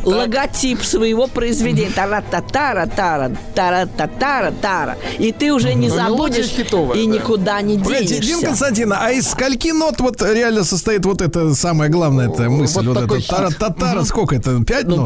логотип 0.04 0.84
своего 0.84 1.28
произведения. 1.28 1.92
Тара-та-тара, 1.92 2.88
тара, 2.88 3.32
тара-та-тара, 3.54 4.52
тара. 4.62 4.98
И 5.20 5.32
ты 5.32 5.54
уже 5.54 5.74
не 5.74 5.88
мелодия 5.88 6.44
забудешь 6.44 6.52
и 6.58 6.64
да. 7.08 7.14
никуда 7.14 7.62
не 7.62 7.78
Погодите, 7.78 8.16
Дин 8.16 8.22
денешься. 8.22 8.46
Константин, 8.48 8.94
а 8.94 9.12
из 9.12 9.28
скольки 9.30 9.72
нот 9.72 10.00
вот 10.00 10.22
реально 10.22 10.64
состоит 10.64 11.06
вот 11.06 11.22
это 11.22 11.54
самое 11.54 11.92
главное, 11.92 12.30
это 12.30 12.50
мысль, 12.50 12.82
Вот 12.88 12.98
это 12.98 13.28
тара-та-тара, 13.28 14.04
сколько 14.04 14.36
это, 14.36 14.64
пять 14.64 14.86
Ну, 14.86 15.06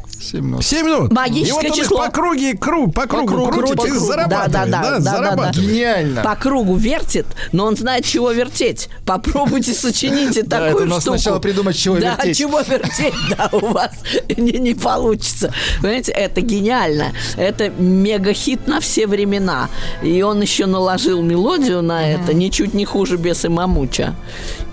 минут. 0.33 1.11
Магическое 1.11 1.49
И 1.49 1.51
вот 1.53 1.65
он 1.65 1.77
их 1.77 1.83
число. 1.85 1.97
по 2.05 2.11
круге, 2.11 2.57
круг, 2.57 2.93
по 2.93 3.07
кругу 3.07 3.27
кругу, 3.27 3.51
крутит 3.51 3.77
по 3.77 3.85
и 3.85 3.89
кругу. 3.89 4.05
зарабатывает, 4.05 4.51
Да, 4.51 4.65
да, 4.65 4.65
да, 4.65 4.81
да, 4.81 4.89
да, 4.91 4.99
да, 4.99 5.11
зарабатывает. 5.17 5.55
да. 5.55 5.61
Гениально. 5.61 6.21
По 6.23 6.35
кругу 6.35 6.75
вертит, 6.75 7.25
но 7.51 7.65
он 7.65 7.75
знает, 7.75 8.05
чего 8.05 8.31
вертеть. 8.31 8.89
Попробуйте 9.05 9.73
сочините 9.73 10.43
Да, 10.43 10.69
такую 10.69 10.87
штуку. 10.87 11.01
сначала 11.01 11.39
придумать, 11.39 11.77
чего 11.77 11.95
да, 11.97 12.15
вертеть. 12.15 12.37
чего 12.37 12.59
вертеть, 12.61 13.13
да, 13.37 13.49
у 13.51 13.67
вас 13.67 13.91
не, 14.37 14.53
не 14.59 14.73
получится. 14.75 15.53
Понимаете, 15.81 16.11
это 16.11 16.41
гениально. 16.41 17.07
Это 17.37 17.69
мега-хит 17.69 18.67
на 18.67 18.79
все 18.79 19.07
времена. 19.07 19.69
И 20.03 20.21
он 20.21 20.41
еще 20.41 20.65
наложил 20.65 21.21
мелодию 21.21 21.81
на 21.81 22.09
это, 22.11 22.33
ничуть 22.33 22.73
не 22.73 22.85
хуже 22.85 23.17
Беса 23.17 23.49
Мамуча. 23.49 24.15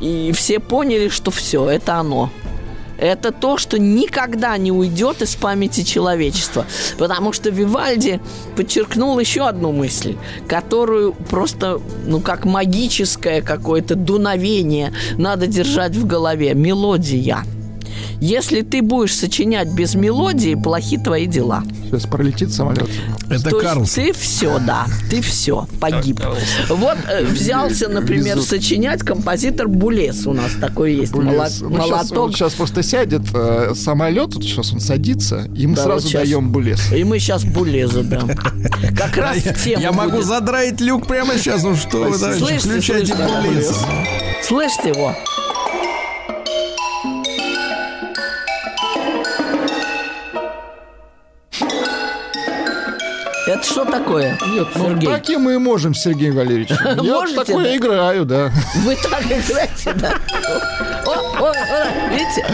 И 0.01 0.33
все 0.35 0.61
поняли, 0.61 1.09
что 1.09 1.31
все, 1.31 1.69
это 1.69 1.95
оно. 1.97 2.31
Это 2.99 3.33
то, 3.33 3.57
что 3.57 3.79
никогда 3.79 4.57
не 4.59 4.73
уйдет 4.73 5.23
из 5.23 5.37
памяти 5.37 5.83
человечества. 5.83 6.67
Потому 6.99 7.33
что 7.33 7.51
Вивальди 7.51 8.21
подчеркнул 8.57 9.19
еще 9.19 9.47
одну 9.47 9.73
мысль, 9.73 10.17
которую 10.49 11.13
просто, 11.13 11.81
ну, 12.05 12.21
как 12.21 12.45
магическое 12.45 13.41
какое-то 13.41 13.95
дуновение 13.95 14.93
надо 15.17 15.47
держать 15.47 15.97
в 15.97 16.07
голове. 16.07 16.55
Мелодия. 16.55 17.45
Если 18.21 18.63
ты 18.63 18.83
будешь 18.83 19.15
сочинять 19.17 19.69
без 19.73 19.95
мелодии, 19.95 20.55
плохи 20.55 20.99
твои 20.99 21.27
дела. 21.27 21.63
Сейчас 21.85 22.03
пролетит 22.07 22.53
самолет. 22.53 22.89
Это 23.31 23.51
То 23.51 23.57
есть 23.57 23.63
Карлсон. 23.69 24.05
ты 24.05 24.13
все, 24.13 24.59
да, 24.59 24.87
ты 25.11 25.21
все, 25.23 25.67
погиб. 25.81 26.21
Вот 26.69 26.97
э, 27.09 27.25
взялся, 27.25 27.89
например, 27.89 28.37
Везут. 28.37 28.49
сочинять 28.49 29.01
композитор 29.01 29.69
Булес. 29.69 30.27
У 30.27 30.33
нас 30.33 30.53
такой 30.61 30.95
есть. 30.95 31.13
Булес. 31.13 31.61
Моло- 31.61 31.71
Ну, 31.71 31.77
молоток. 31.79 32.19
вот 32.19 32.35
сейчас 32.35 32.55
просто 32.55 32.83
сядет 32.83 33.23
э, 33.33 33.73
самолет, 33.75 34.35
вот 34.35 34.43
сейчас 34.43 34.73
он 34.73 34.81
садится, 34.81 35.49
и 35.57 35.67
мы 35.67 35.77
Да, 35.77 35.85
сразу 35.85 36.03
вот 36.05 36.11
щас. 36.13 36.23
даем 36.23 36.51
булес. 36.51 36.93
И 36.93 37.05
мы 37.05 37.19
сейчас 37.19 37.45
булеза 37.45 38.03
дам. 38.03 38.29
Как 38.97 39.17
раз 39.17 39.39
в 39.39 39.65
тему 39.65 39.83
Я 39.83 39.93
могу 39.93 40.23
задраить 40.23 40.81
люк 40.81 41.07
прямо 41.07 41.35
сейчас, 41.39 41.63
ну 41.63 41.75
что 41.77 41.99
вы, 42.05 42.19
Слышите, 42.19 42.59
включайте 42.59 43.15
булес. 43.15 43.73
Слышите 44.43 44.89
его? 44.91 45.15
Это 53.59 53.67
что 53.67 53.85
такое? 53.85 54.39
Нет, 54.47 54.69
ну 54.77 54.91
Сергей? 54.91 55.11
так 55.11 55.29
и 55.31 55.37
мы 55.37 55.59
можем, 55.59 55.93
Сергей 55.93 56.31
Валерьевич. 56.31 56.71
Я 56.85 56.95
Можете, 56.95 57.45
такое 57.45 57.65
да? 57.65 57.77
играю, 57.77 58.25
да. 58.25 58.53
Вы 58.85 58.97
так 58.97 59.25
играете, 59.25 59.93
да? 59.95 60.15
О, 61.05 61.11
о, 61.11 61.51
о, 61.51 62.09
видите? 62.11 62.47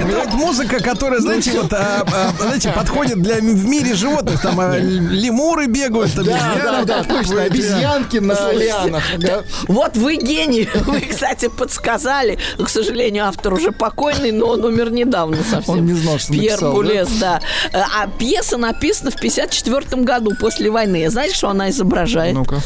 Это 0.00 0.18
вот 0.18 0.34
музыка, 0.34 0.82
которая, 0.82 1.20
знаете, 1.20 1.52
вот, 1.60 1.72
а, 1.72 2.04
а, 2.12 2.42
знаете, 2.42 2.70
подходит 2.70 3.22
для 3.22 3.36
в 3.36 3.64
мире 3.66 3.94
животных. 3.94 4.40
Там 4.40 4.58
а, 4.60 4.76
лемуры 4.76 5.66
бегают, 5.66 6.12
там, 6.14 6.24
Да, 6.24 6.32
да, 6.32 6.50
обезьяны. 6.52 6.84
да, 6.86 7.04
точно, 7.04 7.42
обезьянки 7.42 8.16
на 8.18 8.52
лианах. 8.52 9.02
да. 9.18 9.42
Вот 9.68 9.96
вы 9.96 10.16
гений. 10.16 10.68
Вы, 10.86 11.00
кстати, 11.00 11.48
подсказали. 11.48 12.38
К 12.62 12.68
сожалению, 12.68 13.26
автор 13.26 13.54
уже 13.54 13.72
покойный, 13.72 14.32
но 14.32 14.48
он 14.48 14.64
умер 14.64 14.90
недавно 14.90 15.38
совсем. 15.48 15.74
Он 15.74 15.86
не 15.86 15.94
знал, 15.94 16.18
что 16.18 16.32
Пьер 16.32 16.50
написал, 16.52 16.70
да? 16.70 16.76
Булес, 16.76 17.08
да. 17.20 17.40
А 17.72 18.06
пьеса 18.06 18.56
написана 18.56 19.10
в 19.10 19.16
54 19.20 20.02
году, 20.02 20.32
после 20.38 20.70
войны. 20.70 21.08
Знаете, 21.08 21.34
что 21.34 21.48
она 21.48 21.70
изображает? 21.70 22.34
Ну-ка. 22.34 22.60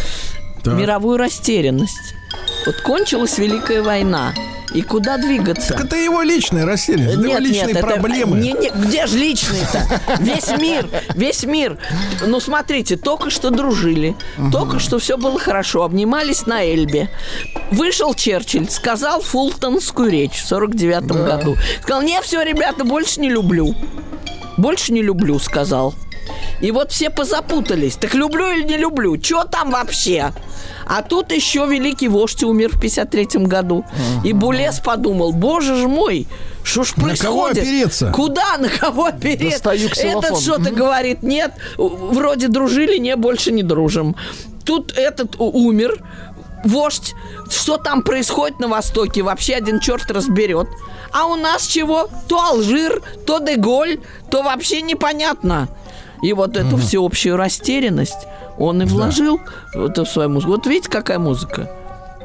Так. 0.64 0.75
Мировую 0.75 1.19
растерянность. 1.19 2.14
Вот 2.67 2.81
кончилась 2.83 3.38
Великая 3.38 3.83
война. 3.83 4.35
И 4.75 4.83
куда 4.83 5.17
двигаться? 5.17 5.73
Так 5.73 5.87
это 5.87 5.97
его 5.97 6.21
личная 6.21 6.67
растерянность, 6.67 7.17
это 7.19 7.27
его 7.27 7.38
личные 7.38 7.71
это- 7.75 7.81
проблемы. 7.87 8.37
не- 8.38 8.53
не- 8.53 8.71
где 8.71 9.07
же 9.07 9.17
личные-то? 9.17 10.01
Весь 10.21 10.51
мир, 10.59 10.87
весь 11.14 11.45
мир. 11.45 11.79
Ну, 12.27 12.38
смотрите, 12.38 12.97
только 12.99 13.31
что 13.31 13.49
дружили, 13.49 14.14
только 14.53 14.79
что 14.79 14.99
все 14.99 15.17
было 15.17 15.38
хорошо, 15.38 15.85
обнимались 15.85 16.45
на 16.47 16.62
Эльбе. 16.62 17.09
Вышел 17.71 18.12
Черчилль, 18.12 18.69
сказал 18.69 19.23
фултонскую 19.23 20.11
речь 20.11 20.37
в 20.43 20.47
49 20.47 21.25
году. 21.25 21.57
Сказал, 21.83 22.03
не, 22.03 22.21
все, 22.21 22.43
ребята, 22.43 22.85
больше 22.85 23.21
не 23.21 23.31
люблю. 23.31 23.75
Больше 24.59 24.93
не 24.93 25.01
люблю, 25.03 25.38
сказал. 25.38 25.95
И 26.61 26.71
вот 26.71 26.91
все 26.93 27.11
позапутались. 27.11 27.97
Так 27.97 28.14
люблю 28.14 28.51
или 28.51 28.64
не 28.64 28.77
люблю? 28.77 29.23
Что 29.23 29.45
там 29.45 29.71
вообще? 29.71 30.33
А 30.87 31.03
тут 31.03 31.33
еще 31.33 31.67
великий 31.67 32.09
вождь 32.09 32.43
умер 32.43 32.77
в 32.77 32.81
53 32.81 33.45
году. 33.47 33.85
И 34.25 34.33
Булес 34.33 34.81
подумал, 34.81 35.33
боже 35.33 35.77
ж 35.77 35.87
мой, 35.87 36.27
что 36.62 36.85
ж 36.85 36.95
На 36.97 37.05
происходит? 37.05 37.23
кого 37.23 37.47
опереться? 37.47 38.12
Куда, 38.14 38.57
на 38.59 38.69
кого 38.69 39.07
опереться? 39.07 39.73
Этот 39.73 40.41
что-то 40.41 40.71
говорит, 40.71 41.23
нет, 41.23 41.53
вроде 41.77 42.49
дружили, 42.49 42.99
не, 42.99 43.17
больше 43.17 43.53
не 43.53 43.62
дружим. 43.62 44.17
Тут 44.64 44.93
этот 44.97 45.37
умер, 45.38 46.03
вождь, 46.64 47.14
что 47.51 47.77
там 47.77 48.03
происходит 48.03 48.59
на 48.59 48.69
Востоке, 48.69 49.23
вообще 49.23 49.55
один 49.55 49.81
черт 49.81 50.11
разберет. 50.11 50.69
А 51.12 51.27
у 51.27 51.37
нас 51.37 51.67
чего? 51.67 52.09
То 52.29 52.41
Алжир, 52.41 53.03
то 53.27 53.38
Деголь, 53.38 54.01
то 54.31 54.43
вообще 54.43 54.83
непонятно. 54.83 55.69
И 56.22 56.33
вот 56.33 56.57
эту 56.57 56.76
всеобщую 56.76 57.37
растерянность 57.37 58.26
он 58.59 58.83
и 58.83 58.85
вложил 58.87 59.40
вот 59.74 59.98
в 59.98 60.07
свою 60.07 60.28
музыку. 60.31 60.52
Вот 60.52 60.66
видите, 60.66 60.90
какая 60.90 61.18
музыка? 61.18 61.70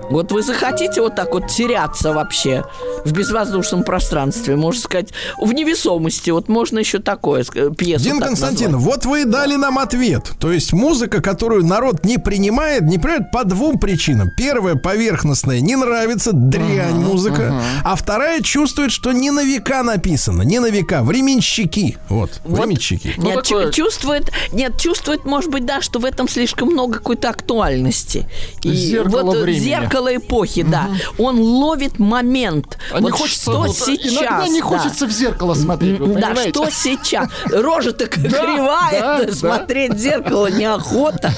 Вот 0.09 0.31
вы 0.31 0.41
захотите 0.43 1.01
вот 1.01 1.15
так 1.15 1.33
вот 1.33 1.47
теряться 1.47 2.13
вообще 2.13 2.63
в 3.05 3.11
безвоздушном 3.11 3.83
пространстве, 3.83 4.55
можно 4.55 4.81
сказать, 4.81 5.09
в 5.37 5.53
невесомости. 5.53 6.29
Вот 6.29 6.49
можно 6.49 6.79
еще 6.79 6.99
такое 6.99 7.43
ск- 7.43 7.75
пьесу 7.75 8.03
Дин 8.03 8.19
так 8.19 8.29
Константин, 8.29 8.71
назвать. 8.71 8.95
вот 8.95 9.05
вы 9.05 9.21
и 9.21 9.25
дали 9.25 9.55
нам 9.55 9.79
ответ. 9.79 10.31
То 10.39 10.51
есть 10.51 10.73
музыка, 10.73 11.21
которую 11.21 11.65
народ 11.65 12.03
не 12.05 12.17
принимает, 12.17 12.83
не 12.83 12.97
принимает 12.97 13.31
по 13.31 13.43
двум 13.43 13.79
причинам. 13.79 14.29
Первая 14.35 14.75
поверхностная, 14.75 15.61
не 15.61 15.75
нравится, 15.75 16.31
дрянь 16.33 16.95
музыка. 16.95 17.61
А 17.83 17.95
вторая 17.95 18.41
чувствует, 18.41 18.91
что 18.91 19.11
не 19.11 19.31
на 19.31 19.43
века 19.43 19.83
написано, 19.83 20.41
не 20.43 20.59
на 20.59 20.69
века, 20.69 21.03
временщики. 21.03 21.97
Вот, 22.09 22.41
Вот. 22.43 22.59
временщики. 22.59 23.13
Ну, 23.17 23.23
нет, 23.25 23.43
такое- 23.43 23.65
чу- 23.67 23.83
чувствует, 23.83 24.31
нет, 24.51 24.77
чувствует, 24.79 25.25
может 25.25 25.49
быть, 25.49 25.65
да, 25.65 25.81
что 25.81 25.99
в 25.99 26.05
этом 26.05 26.27
слишком 26.27 26.69
много 26.69 26.95
какой-то 26.95 27.29
актуальности. 27.29 28.27
Зеркало 28.63 29.23
вот 29.23 29.35
э, 29.37 29.41
времени. 29.43 29.59
зеркало 29.63 29.92
эпохи, 29.99 30.63
да. 30.63 30.89
Он 31.17 31.39
ловит 31.39 31.99
момент. 31.99 32.77
А 32.91 32.99
не 32.99 33.09
вот 33.09 33.13
хочется, 33.19 33.41
что 33.51 33.59
вот, 33.61 33.75
сейчас. 33.75 34.11
иногда 34.13 34.47
не 34.47 34.61
да. 34.61 34.67
хочется 34.67 35.05
в 35.07 35.11
зеркало 35.11 35.53
смотреть, 35.53 35.99
вы 35.99 36.15
Да, 36.15 36.27
понимаете? 36.29 36.49
что 36.51 36.69
сейчас? 36.69 37.29
Рожа-то 37.45 38.07
кривая, 38.07 39.31
смотреть 39.31 39.93
в 39.93 39.97
зеркало 39.97 40.47
неохота. 40.51 41.33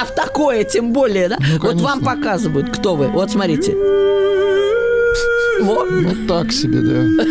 А 0.00 0.04
в 0.04 0.14
такое 0.14 0.64
тем 0.64 0.92
более, 0.92 1.28
да? 1.28 1.36
Ну, 1.38 1.58
вот 1.60 1.80
вам 1.80 2.00
показывают, 2.00 2.70
кто 2.76 2.94
вы. 2.94 3.08
Вот 3.08 3.30
смотрите. 3.30 3.74
Вот. 5.62 5.90
Ну, 5.90 6.26
так 6.26 6.52
себе, 6.52 6.80
да. 6.80 7.24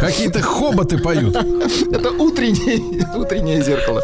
Какие-то 0.00 0.40
хоботы 0.42 0.98
поют. 0.98 1.36
Это 1.36 2.10
утреннее, 2.10 3.06
утреннее 3.16 3.62
зеркало. 3.62 4.00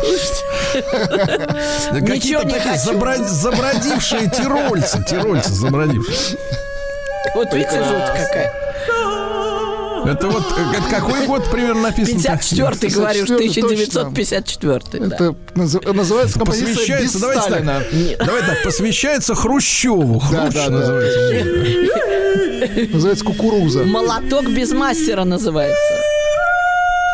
Какие-то 1.93 2.01
Ничего 2.01 2.43
не 2.43 2.53
такие 2.55 2.75
хочу. 2.79 2.91
заброд- 2.93 3.27
забродившие 3.27 4.31
тирольцы. 4.31 5.05
Тирольцы 5.09 5.53
забродившие. 5.53 6.39
Вот 7.35 7.53
видите, 7.53 7.83
жуть 7.85 8.07
какая. 8.17 8.53
Это 10.11 10.29
вот, 10.29 10.45
это 10.59 10.83
какой 10.91 11.27
год 11.27 11.51
примерно 11.51 11.83
написано? 11.83 12.19
54-й, 12.19 12.89
говорю, 12.91 13.25
54-й, 13.25 13.61
1954 13.63 15.07
да. 15.07 15.17
Это 15.17 15.35
наз- 15.55 15.93
называется 15.93 16.39
композиция 16.39 16.71
без 16.73 16.79
Посвящается, 16.79 17.21
давайте 17.21 17.43
Сталина. 17.43 17.81
так, 18.19 18.27
давай 18.27 18.43
так, 18.43 18.63
посвящается 18.65 19.35
Хрущеву. 19.35 20.23
Да, 20.31 20.43
Хрущ 20.43 20.55
да, 20.55 20.69
да. 20.69 20.71
называется. 20.71 21.21
Называется 22.93 23.25
кукуруза. 23.25 23.85
Молоток 23.85 24.49
без 24.51 24.73
мастера 24.73 25.25
называется. 25.25 25.95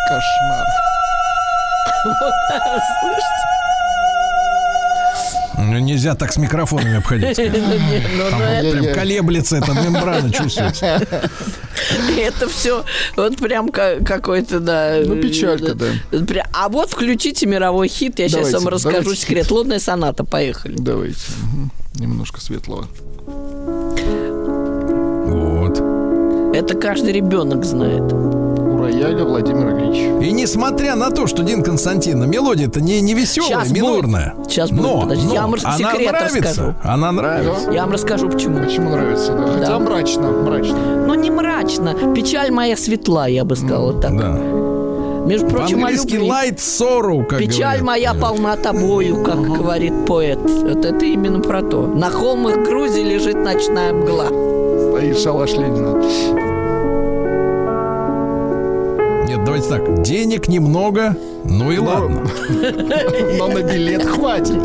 Кошмар. 0.08 0.66
Слышите? 3.00 3.55
Ну, 5.58 5.78
Нельзя 5.78 6.14
так 6.14 6.32
с 6.32 6.36
микрофонами 6.36 6.96
обходиться. 6.98 7.42
Ну, 7.50 7.50
ну, 8.18 8.30
Там 8.30 8.40
прям 8.82 8.94
колеблется 8.94 9.56
эта 9.56 9.72
мембрана, 9.72 10.30
чувствуется. 10.32 10.86
это 12.18 12.48
все 12.48 12.84
вот 13.16 13.36
прям 13.38 13.70
ка- 13.70 13.98
какой-то, 14.04 14.60
да. 14.60 14.96
Ну, 15.04 15.16
печалька, 15.16 15.74
да. 15.74 15.86
Пря- 16.12 16.46
А 16.52 16.68
вот 16.68 16.90
включите 16.90 17.46
мировой 17.46 17.88
хит, 17.88 18.18
я 18.18 18.28
сейчас 18.28 18.52
вам 18.52 18.68
расскажу 18.68 19.14
секрет. 19.14 19.50
Лунная 19.50 19.78
соната, 19.78 20.24
поехали. 20.24 20.74
Давайте. 20.78 21.18
Немножко 21.94 22.40
светлого. 22.40 22.86
Вот. 25.26 25.78
Это 26.54 26.74
каждый 26.78 27.12
ребенок 27.12 27.64
знает. 27.64 28.02
У 28.86 28.88
рояля 28.88 29.24
Владимир 29.24 29.70
Ильич. 29.76 30.24
И 30.24 30.30
несмотря 30.30 30.94
на 30.94 31.10
то, 31.10 31.26
что 31.26 31.42
Дин 31.42 31.62
Константин, 31.64 32.30
мелодия-то 32.30 32.80
не, 32.80 33.00
не 33.00 33.14
веселая, 33.14 33.64
будет. 33.64 33.72
минорная. 33.72 34.34
Будет, 34.36 34.70
но, 34.70 35.00
подожди, 35.00 35.26
но 35.26 35.34
я 35.34 35.42
вам 35.42 35.54
она 35.64 35.76
секрет 35.76 36.12
нравится. 36.12 36.38
расскажу. 36.40 36.74
Она 36.84 37.12
нравится. 37.12 37.70
Я 37.72 37.82
вам 37.82 37.92
расскажу, 37.92 38.28
почему. 38.28 38.60
Почему 38.64 38.90
нравится, 38.90 39.32
да? 39.32 39.46
Хотя 39.58 39.78
мрачно, 39.80 40.30
мрачно. 40.30 41.04
Ну, 41.04 41.14
не 41.14 41.32
мрачно. 41.32 42.14
Печаль 42.14 42.52
моя 42.52 42.76
светла, 42.76 43.26
я 43.26 43.44
бы 43.44 43.56
сказала 43.56 44.00
так. 44.00 44.16
Да. 44.16 44.38
Между 45.26 45.48
прочим, 45.48 45.80
любви. 45.80 46.18
light 46.18 46.58
sorrow, 46.58 47.24
как 47.24 47.40
Печаль 47.40 47.80
говорят. 47.80 47.82
моя 47.82 48.14
полна 48.14 48.54
тобою, 48.54 49.24
как 49.24 49.40
говорит 49.42 49.92
поэт. 50.06 50.38
Вот 50.38 50.84
это 50.84 51.04
именно 51.04 51.40
про 51.40 51.62
то. 51.62 51.88
На 51.88 52.08
холмах 52.10 52.58
Грузии 52.58 53.02
лежит 53.02 53.34
ночная 53.34 53.92
мгла. 53.92 54.26
Стоит 54.26 55.18
шалаш 55.18 55.54
Ленина. 55.54 56.45
Давайте 59.46 59.68
так. 59.68 60.02
Денег 60.02 60.48
немного, 60.48 61.16
ну 61.44 61.70
и 61.70 61.78
ладно. 61.78 62.26
Но 63.38 63.48
на 63.48 63.62
билет 63.62 64.04
хватит. 64.04 64.62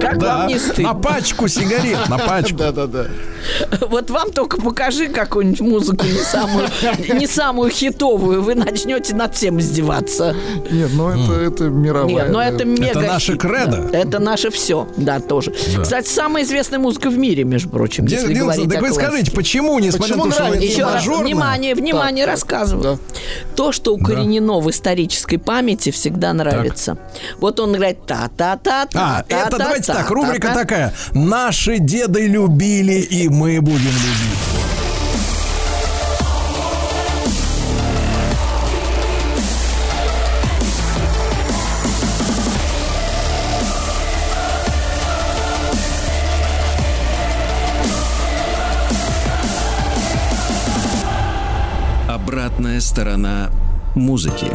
Как 0.00 0.18
Да, 0.18 0.38
вам 0.38 0.48
не 0.48 0.54
на 0.54 0.60
стыдно? 0.60 0.94
пачку 0.94 1.48
сигарет, 1.48 2.08
на 2.08 2.18
пачку. 2.18 2.58
Да-да-да. 2.58 3.06
Вот 3.88 4.10
вам 4.10 4.32
только 4.32 4.60
покажи 4.60 5.08
какую-нибудь 5.08 5.60
музыку 5.60 6.04
не 6.06 6.18
самую, 6.18 6.66
не 7.18 7.26
самую 7.26 7.70
хитовую, 7.70 8.42
вы 8.42 8.54
начнете 8.54 9.14
над 9.14 9.34
всем 9.34 9.60
издеваться. 9.60 10.34
Нет, 10.70 10.90
ну 10.94 11.10
это, 11.10 11.32
это 11.34 11.64
мировая. 11.64 12.08
Нет, 12.08 12.28
но 12.30 12.38
да. 12.38 12.46
это 12.46 12.64
мега 12.64 12.86
Это 12.86 13.00
наше 13.02 13.36
кредо. 13.36 13.88
да. 13.92 13.98
Это 13.98 14.18
наше 14.18 14.50
все, 14.50 14.88
да, 14.96 15.20
тоже. 15.20 15.52
Кстати, 15.82 16.08
самая 16.08 16.42
известная 16.44 16.78
музыка 16.78 17.10
в 17.10 17.18
мире, 17.18 17.44
между 17.44 17.68
прочим, 17.68 18.06
Дин- 18.06 18.18
если 18.20 18.34
говорить 18.34 18.68
так 18.70 18.78
о 18.78 18.80
вы 18.86 18.92
скажите, 18.92 19.30
почему, 19.30 19.78
несмотря 19.78 20.14
Почему 20.14 20.24
на 20.26 20.30
то, 20.32 20.44
что 20.44 20.54
Еще 20.58 20.82
раз, 20.84 21.06
внимание, 21.06 21.74
внимание, 21.74 22.24
Так, 22.24 22.34
рассказываю. 22.34 22.82
да. 22.82 22.98
То, 23.54 23.72
что 23.72 23.94
укоренено 24.24 24.60
в 24.60 24.70
исторической 24.70 25.36
памяти, 25.36 25.90
всегда 25.90 26.32
нравится. 26.32 26.96
Вот 27.38 27.60
он 27.60 27.76
играет 27.76 28.06
та-та-та-та. 28.06 29.18
А, 29.18 29.20
это 29.20 29.28
та-та-та, 29.28 29.58
давайте 29.58 29.92
так, 29.92 30.10
рубрика 30.10 30.48
та-та. 30.48 30.60
такая. 30.60 30.92
Наши 31.12 31.78
деды 31.78 32.26
любили, 32.26 33.00
и 33.00 33.28
мы 33.28 33.60
будем 33.60 33.78
любить. 33.84 34.38
Обратная 52.08 52.80
сторона 52.80 53.50
музыки. 53.96 54.46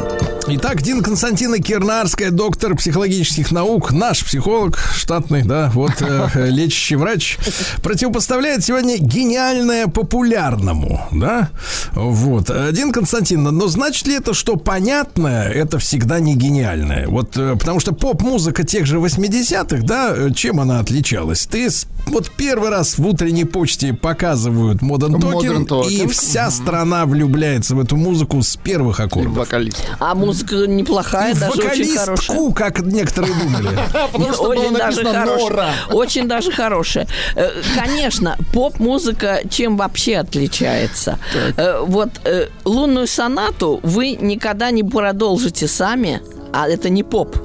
Итак, 0.51 0.81
Дин 0.81 1.03
Константина 1.03 1.59
Кирнарская, 1.59 2.31
доктор 2.31 2.75
психологических 2.75 3.51
наук, 3.51 3.91
наш 3.91 4.25
психолог 4.25 4.79
штатный, 4.95 5.43
да, 5.43 5.69
вот 5.75 6.01
э, 6.01 6.29
лечащий 6.49 6.95
врач, 6.95 7.37
противопоставляет 7.83 8.63
сегодня 8.63 8.97
гениальное 8.97 9.87
популярному, 9.87 11.01
да, 11.11 11.49
вот. 11.93 12.49
Э, 12.49 12.71
Дин 12.71 12.91
Константин, 12.91 13.43
но 13.43 13.67
значит 13.67 14.07
ли 14.07 14.15
это, 14.15 14.33
что 14.33 14.55
понятное, 14.55 15.49
это 15.49 15.77
всегда 15.77 16.19
не 16.19 16.35
гениальное? 16.35 17.07
Вот, 17.07 17.37
э, 17.37 17.55
потому 17.55 17.79
что 17.79 17.93
поп-музыка 17.93 18.63
тех 18.63 18.87
же 18.87 18.97
80-х, 18.97 19.83
да, 19.83 20.13
э, 20.15 20.31
чем 20.33 20.59
она 20.59 20.79
отличалась? 20.79 21.45
Ты 21.45 21.69
вот 22.07 22.31
первый 22.31 22.69
раз 22.69 22.97
в 22.97 23.05
утренней 23.07 23.45
почте 23.45 23.93
показывают 23.93 24.81
Modern 24.81 25.19
Modern 25.19 25.65
Talking, 25.67 25.89
и 25.89 26.07
вся 26.07 26.49
страна 26.51 27.05
влюбляется 27.05 27.75
в 27.75 27.79
эту 27.79 27.95
музыку 27.97 28.41
с 28.41 28.55
первых 28.57 28.99
аккордов. 28.99 29.37
Вокалист. 29.37 29.83
А 29.99 30.15
музыка 30.15 30.55
неплохая, 30.67 31.33
И 31.33 31.37
даже 31.37 31.51
очень 31.53 31.95
хорошая. 31.97 32.15
вокалистку, 32.37 32.53
как 32.53 32.79
некоторые 32.81 33.33
думали. 33.33 33.69
Потому 34.11 34.33
что 34.33 34.43
было 34.43 34.51
очень 34.53 34.73
даже 34.77 35.03
написано 35.03 35.19
хорошая. 35.19 35.49
«Нора». 35.49 35.69
Очень 35.91 36.27
даже 36.27 36.51
хорошая. 36.51 37.07
Э, 37.35 37.49
Конечно, 37.75 38.37
поп-музыка 38.53 39.41
чем 39.49 39.77
вообще 39.77 40.17
отличается? 40.17 41.19
Э, 41.57 41.81
Вот 41.85 42.09
э, 42.23 42.47
лунную 42.65 43.07
сонату 43.07 43.79
вы 43.83 44.11
никогда 44.19 44.71
не 44.71 44.83
продолжите 44.83 45.67
сами, 45.67 46.21
а 46.53 46.67
это 46.67 46.89
не 46.89 47.03
поп. 47.03 47.37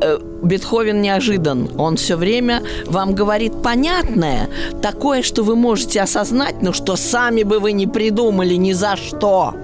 Э, 0.00 0.18
Бетховен 0.42 1.02
неожидан. 1.02 1.70
Он 1.78 1.96
все 1.96 2.16
время 2.16 2.62
вам 2.86 3.14
говорит 3.14 3.62
понятное, 3.62 4.48
такое, 4.80 5.22
что 5.22 5.42
вы 5.42 5.54
можете 5.54 6.00
осознать, 6.00 6.62
но 6.62 6.72
что 6.72 6.96
сами 6.96 7.42
бы 7.42 7.58
вы 7.58 7.72
не 7.72 7.86
придумали 7.86 8.54
ни 8.54 8.72
за 8.72 8.96
что. 8.96 9.54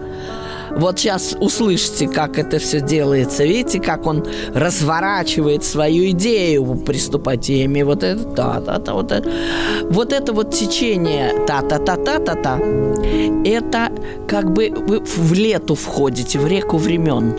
Вот 0.77 0.99
сейчас 0.99 1.35
услышите, 1.41 2.07
как 2.07 2.39
это 2.39 2.59
все 2.59 2.81
делается. 2.81 3.45
Видите, 3.45 3.81
как 3.81 4.07
он 4.07 4.25
разворачивает 4.55 5.65
свою 5.65 6.11
идею 6.11 6.77
преступотеми. 6.77 7.83
Вот 7.83 8.03
это 8.03 8.23
та-та-та. 8.35 8.93
Вот 8.93 9.13
это, 9.13 9.31
вот 9.91 10.13
это 10.13 10.33
вот 10.33 10.51
течение 10.51 11.47
та-та-та-та-та-та. 11.47 12.59
Это 13.45 13.91
как 14.29 14.53
бы 14.53 14.71
вы 14.71 15.01
в 15.01 15.33
лету 15.33 15.75
входите, 15.75 16.39
в 16.39 16.47
реку 16.47 16.77
времен. 16.77 17.35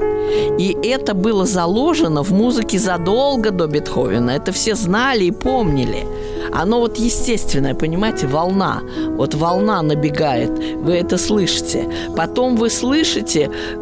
И 0.59 0.75
это 0.83 1.13
было 1.13 1.45
заложено 1.45 2.23
в 2.23 2.31
музыке 2.31 2.79
задолго 2.79 3.51
до 3.51 3.67
Бетховена. 3.67 4.35
Это 4.35 4.51
все 4.51 4.75
знали 4.75 5.25
и 5.25 5.31
помнили. 5.31 6.05
Оно 6.53 6.79
вот 6.79 6.97
естественное, 6.97 7.75
понимаете, 7.75 8.27
волна. 8.27 8.81
Вот 9.17 9.35
волна 9.35 9.81
набегает, 9.81 10.49
вы 10.77 10.93
это 10.93 11.17
слышите. 11.17 11.87
Потом 12.15 12.55
вы 12.55 12.69
слышите, 12.69 13.26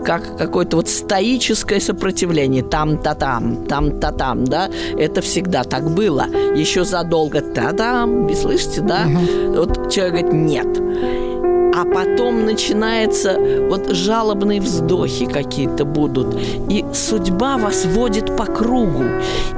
как 0.04 0.38
какое-то 0.38 0.78
вот 0.78 0.90
стоическое 0.90 1.80
сопротивление. 1.80 2.64
Там-та-там, 2.64 3.66
там-та-там, 3.66 4.46
да? 4.46 4.70
Это 4.98 5.22
всегда 5.22 5.64
так 5.64 5.90
было. 5.92 6.26
Еще 6.56 6.84
задолго 6.84 7.42
та-дам, 7.42 8.28
вы 8.28 8.36
слышите, 8.36 8.82
да? 8.82 9.08
Вот 9.56 9.92
человек 9.92 10.16
говорит, 10.16 10.34
нет 10.34 11.35
а 11.76 11.84
потом 11.84 12.46
начинается 12.46 13.38
вот 13.70 13.90
жалобные 13.90 14.62
вздохи 14.62 15.26
какие-то 15.26 15.84
будут, 15.84 16.38
и 16.70 16.86
судьба 16.94 17.58
вас 17.58 17.86
водит 17.86 18.36
по 18.38 18.46
кругу, 18.46 19.04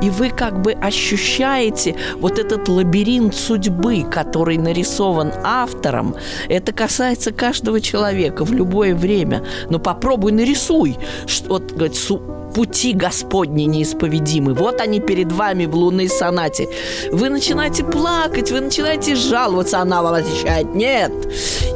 и 0.02 0.10
вы 0.10 0.30
как 0.30 0.62
бы 0.62 0.72
ощущаете 0.72 1.96
вот 2.20 2.40
этот 2.40 2.68
лабиринт 2.68 3.36
судьбы, 3.36 4.04
который 4.10 4.58
нарисован 4.58 5.32
автором. 5.44 6.16
Это 6.50 6.72
касается 6.72 7.32
каждого 7.32 7.80
человека 7.82 8.46
в 8.46 8.52
любое 8.52 8.96
время. 8.96 9.44
Но 9.70 9.80
попробуй 9.80 10.32
нарисуй, 10.32 10.98
что, 11.28 11.50
вот, 11.50 11.72
говорит, 11.72 11.96
су- 11.96 12.22
пути 12.54 12.94
Господни 12.94 13.64
неисповедимы. 13.64 14.54
Вот 14.54 14.82
они 14.82 15.00
перед 15.00 15.32
вами 15.32 15.66
в 15.66 15.76
лунной 15.76 16.10
сонате. 16.10 16.68
Вы 17.12 17.30
начинаете 17.30 17.84
плакать, 17.84 18.52
вы 18.52 18.62
начинаете 18.62 19.16
жаловаться, 19.16 19.80
она 19.80 20.02
вам 20.02 20.16
отвечает 20.16 20.74
«нет». 20.74 21.12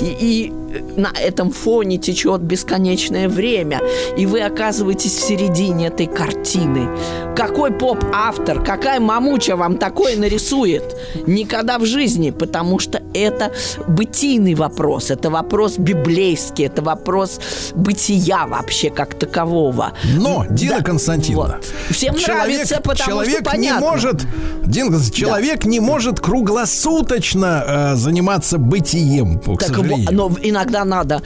И, 0.02 0.06
и 0.06 0.26
he 0.32 0.61
на 0.96 1.12
этом 1.20 1.52
фоне 1.52 1.98
течет 1.98 2.42
бесконечное 2.42 3.28
время, 3.30 3.82
и 4.18 4.26
вы 4.26 4.42
оказываетесь 4.42 5.14
в 5.16 5.22
середине 5.28 5.88
этой 5.88 6.08
картины. 6.08 6.88
Какой 7.36 7.72
поп-автор, 7.72 8.64
какая 8.64 9.00
мамуча 9.00 9.56
вам 9.56 9.78
такое 9.78 10.18
нарисует? 10.18 10.84
Никогда 11.28 11.78
в 11.80 11.86
жизни, 11.86 12.32
потому 12.32 12.80
что 12.80 13.02
это 13.14 13.52
бытийный 13.88 14.54
вопрос, 14.56 15.12
это 15.12 15.30
вопрос 15.30 15.78
библейский, 15.78 16.66
это 16.66 16.82
вопрос 16.82 17.40
бытия 17.74 18.48
вообще 18.48 18.90
как 18.90 19.16
такового. 19.16 19.94
Но, 20.18 20.46
Дина 20.50 20.78
Да, 20.78 20.84
Константиновна, 20.84 21.56
вот. 21.58 21.96
Всем 21.96 22.16
нравится, 22.16 22.82
потому 22.84 23.10
человек 23.10 23.36
что 23.42 23.44
понятно. 23.52 23.80
не 23.80 23.90
может, 23.92 24.22
Дина 24.66 25.00
человек 25.12 25.66
не 25.66 25.80
может 25.80 26.20
круглосуточно 26.20 27.64
э, 27.94 27.96
заниматься 27.96 28.58
бытием, 28.58 29.40
к 29.40 29.60
Так, 29.60 29.70
сожалению. 29.76 30.10
но 30.12 30.32
иногда 30.62 30.86
надо. 30.86 31.22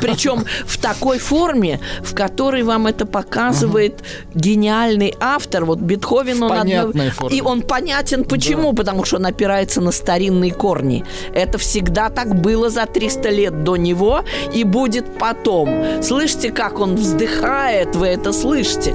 Причем 0.00 0.44
в 0.66 0.78
такой 0.78 1.18
форме, 1.18 1.80
в 2.02 2.14
которой 2.14 2.62
вам 2.62 2.86
это 2.86 3.06
показывает 3.06 4.02
гениальный 4.34 5.14
автор. 5.20 5.64
Вот 5.64 5.78
Бетховен, 5.78 6.42
он 6.42 6.48
понятной 6.48 7.10
форме. 7.10 7.36
И 7.36 7.42
он 7.42 7.62
понятен 7.62 8.24
почему? 8.24 8.72
Потому 8.72 9.04
что 9.04 9.16
он 9.16 9.26
опирается 9.26 9.80
на 9.80 9.92
старинные 9.92 10.52
корни. 10.52 11.04
Это 11.34 11.58
всегда 11.58 12.08
так 12.08 12.40
было 12.40 12.70
за 12.70 12.86
300 12.86 13.30
лет 13.30 13.64
до 13.64 13.76
него 13.76 14.24
и 14.54 14.64
будет 14.64 15.18
потом. 15.18 16.02
Слышите, 16.02 16.50
как 16.50 16.80
он 16.80 16.96
вздыхает, 16.96 17.96
вы 17.96 18.06
это 18.06 18.32
слышите? 18.32 18.94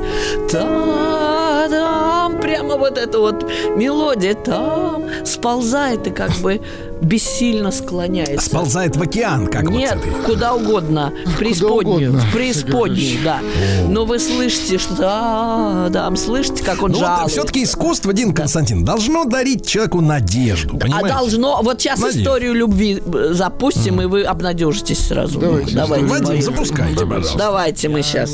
Та-дам, 0.51 2.39
прямо 2.39 2.77
вот 2.77 2.97
эта 2.97 3.19
вот 3.19 3.45
мелодия 3.75 4.33
там 4.33 5.05
сползает 5.25 6.07
и 6.07 6.11
как 6.11 6.31
бы 6.41 6.61
бессильно 7.03 7.71
склоняется. 7.71 8.49
Сползает 8.49 8.95
в 8.95 9.01
океан, 9.01 9.47
как 9.47 9.69
Нет, 9.69 9.97
вот 10.05 10.25
куда 10.25 10.53
угодно, 10.53 11.13
в 11.25 11.37
преисподнюю, 11.37 12.11
угодно, 12.11 12.19
в 12.29 12.33
преисподнюю, 12.33 13.23
да. 13.23 13.39
Но 13.87 14.05
вы 14.05 14.19
слышите, 14.19 14.77
что 14.77 14.95
да, 14.95 15.87
да, 15.89 16.15
слышите, 16.15 16.63
как 16.63 16.81
он 16.81 16.91
Ну 16.91 16.97
вот 16.99 17.05
жалует. 17.07 17.31
все-таки 17.31 17.63
искусство, 17.63 18.13
Дин 18.13 18.33
Константин, 18.33 18.83
должно 18.85 19.25
дарить 19.25 19.67
человеку 19.67 20.01
надежду, 20.01 20.79
а 20.91 21.07
должно, 21.07 21.61
вот 21.61 21.81
сейчас 21.81 21.99
историю 21.99 22.53
любви 22.53 23.01
э, 23.05 23.29
запустим, 23.33 24.01
и 24.01 24.05
вы 24.05 24.23
обнадежитесь 24.23 24.99
сразу. 24.99 25.39
Давайте 25.39 25.75
Давайте, 25.75 26.05
Вадим, 26.05 26.27
Вадим. 26.27 26.41
запускайте, 26.41 27.05
пожалуйста. 27.05 27.37
Давайте 27.37 27.89
мы 27.89 28.01
сейчас. 28.01 28.31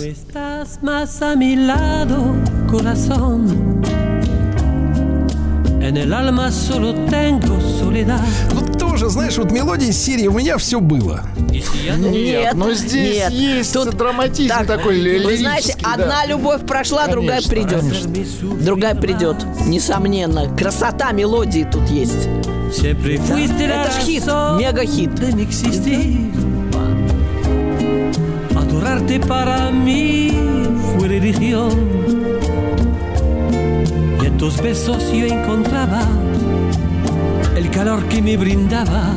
Вот 8.52 8.78
тоже, 8.78 9.10
знаешь, 9.10 9.38
вот 9.38 9.52
мелодия 9.52 9.90
из 9.90 9.98
серии 9.98 10.28
«У 10.28 10.34
меня 10.34 10.58
все 10.58 10.80
было». 10.80 11.22
No 11.38 12.10
Нет, 12.12 12.54
но 12.54 12.72
здесь 12.74 13.18
нет. 13.18 13.32
есть 13.32 13.74
Тут- 13.74 13.96
драматизм 13.96 14.50
Так, 14.50 14.68
такой 14.68 14.98
ли- 15.00 15.20
Вы 15.26 15.38
знаете, 15.38 15.70
лирический, 15.70 15.84
да. 15.84 15.94
одна 15.94 16.26
любовь 16.26 16.66
прошла, 16.66 17.08
другая 17.08 17.42
Конечно, 17.42 17.50
придет. 17.50 17.80
конечно. 18.10 18.64
Другая 18.66 18.96
придет, 18.96 19.38
несомненно. 19.66 20.56
Красота 20.56 21.12
мелодии 21.12 21.68
тут 21.70 21.90
есть. 21.90 22.28
La 22.28 22.90
Это 22.92 23.92
ж 23.92 24.04
хит, 24.06 24.26
мега-хит. 24.60 25.10
Adorarte 28.56 29.20
para 29.20 29.72
mí 29.72 30.32
fue 30.94 31.08
religión. 31.08 31.99
Y 34.39 34.39
en 34.39 34.39
tus 34.39 34.61
besos 34.61 35.11
yo 35.13 35.27
encontraba 35.27 36.01
el 37.57 37.71
calor 37.71 38.05
que 38.09 38.21
me 38.23 38.37
brindaba 38.37 39.11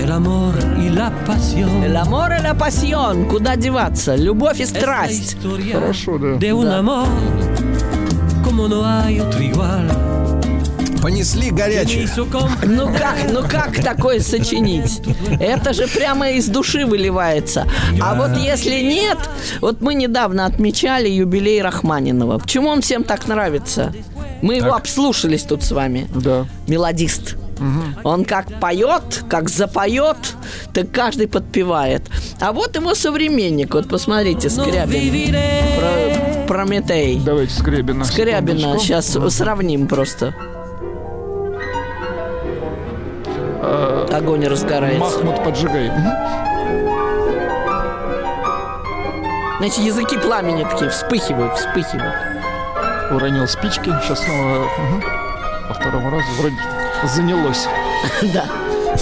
el 0.00 0.10
amor 0.12 0.54
y 0.78 0.90
la 0.90 1.10
pasión. 1.24 1.82
El 1.82 1.96
amor 1.96 2.32
и 2.38 2.42
la 2.42 2.54
pasión. 2.54 3.24
Куда 3.26 3.56
деваться? 3.56 4.16
Любовь 4.16 4.60
и 4.60 4.64
Es 4.64 4.72
la 4.72 4.80
страсть. 4.80 5.22
historia 5.34 5.78
Хорошо, 5.80 6.18
да. 6.18 6.36
de 6.38 6.52
un 6.52 6.68
amor 6.68 7.06
como 8.42 8.68
no 8.68 8.84
hay 8.86 9.20
otro 9.20 9.40
igual. 9.42 9.86
Понесли 11.01 11.49
горячее. 11.51 12.07
Ну 12.63 12.87
как, 12.93 13.15
ну 13.31 13.41
как 13.47 13.75
такое 13.83 14.19
сочинить? 14.19 15.01
Это 15.39 15.73
же 15.73 15.87
прямо 15.87 16.31
из 16.31 16.47
души 16.47 16.85
выливается. 16.85 17.65
А 18.01 18.15
вот 18.15 18.37
если 18.37 18.81
нет, 18.81 19.17
вот 19.61 19.81
мы 19.81 19.93
недавно 19.93 20.45
отмечали 20.45 21.07
юбилей 21.07 21.61
Рахманинова. 21.61 22.39
Почему 22.39 22.69
он 22.69 22.81
всем 22.81 23.03
так 23.03 23.27
нравится? 23.27 23.93
Мы 24.41 24.55
его 24.55 24.73
обслушались 24.73 25.43
тут 25.43 25.63
с 25.63 25.71
вами. 25.71 26.07
Да. 26.13 26.45
Мелодист. 26.67 27.35
Он 28.03 28.23
как 28.23 28.59
поет, 28.61 29.23
как 29.29 29.49
запоет, 29.49 30.15
так 30.73 30.91
каждый 30.91 31.27
подпевает. 31.27 32.03
А 32.39 32.53
вот 32.53 32.75
его 32.77 32.95
современник, 32.95 33.73
вот 33.73 33.89
посмотрите, 33.89 34.47
no 34.47 34.63
Скрябин. 34.63 35.35
Про- 35.77 36.45
Прометей. 36.47 37.19
Давайте 37.23 37.53
Скрябина. 37.53 38.05
Скрябина. 38.05 38.79
Сейчас 38.79 39.17
сравним 39.29 39.87
просто. 39.87 40.33
Огонь 44.19 44.45
разгорается. 44.47 44.99
Махмут 44.99 45.41
поджигай. 45.45 45.89
Мгм. 45.89 46.11
Значит, 49.59 49.77
языки 49.79 50.17
пламени 50.17 50.65
такие 50.69 50.89
вспыхивают, 50.89 51.57
вспыхивают. 51.57 52.15
Уронил 53.11 53.47
спички. 53.47 53.89
Сейчас 54.03 54.19
снова 54.19 54.67
мгм. 54.77 55.03
по 55.69 55.73
второму 55.73 56.09
разу 56.09 56.27
вроде 56.37 56.57
занялось. 57.05 57.67
Да. 58.33 58.43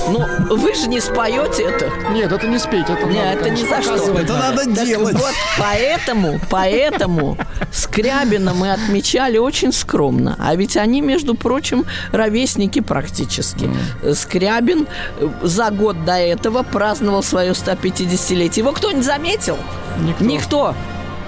Ну, 0.10 0.56
вы 0.56 0.74
же 0.76 0.88
не 0.88 1.00
споете 1.00 1.64
это. 1.64 1.90
Нет, 2.12 2.32
это 2.32 2.48
не 2.48 2.58
спеть, 2.60 2.90
это 2.90 3.06
Не, 3.06 3.16
надо, 3.20 3.40
это 3.40 3.50
ни 3.50 3.64
конечно, 3.64 3.98
за 3.98 4.04
что. 4.04 4.20
Это 4.20 4.34
надо. 4.34 4.66
надо 4.66 4.76
Так 4.76 4.86
делать. 4.86 5.16
вот, 5.18 5.34
поэтому, 5.60 6.40
поэтому 6.50 7.38
Скрябина 7.72 8.54
мы 8.54 8.72
отмечали 8.72 9.38
очень 9.38 9.72
скромно. 9.72 10.36
А 10.40 10.56
ведь 10.56 10.78
они, 10.78 11.02
между 11.02 11.36
прочим, 11.36 11.86
ровесники 12.12 12.80
практически. 12.80 13.70
Скрябин 14.14 14.88
э, 15.20 15.30
за 15.44 15.70
год 15.72 16.06
до 16.06 16.14
этого 16.18 16.64
праздновал 16.64 17.24
свое 17.24 17.52
150-летие. 17.52 18.60
Его 18.60 18.72
кто-нибудь 18.72 19.06
заметил? 19.06 19.58
Никто. 20.00 20.24
Никто. 20.26 20.76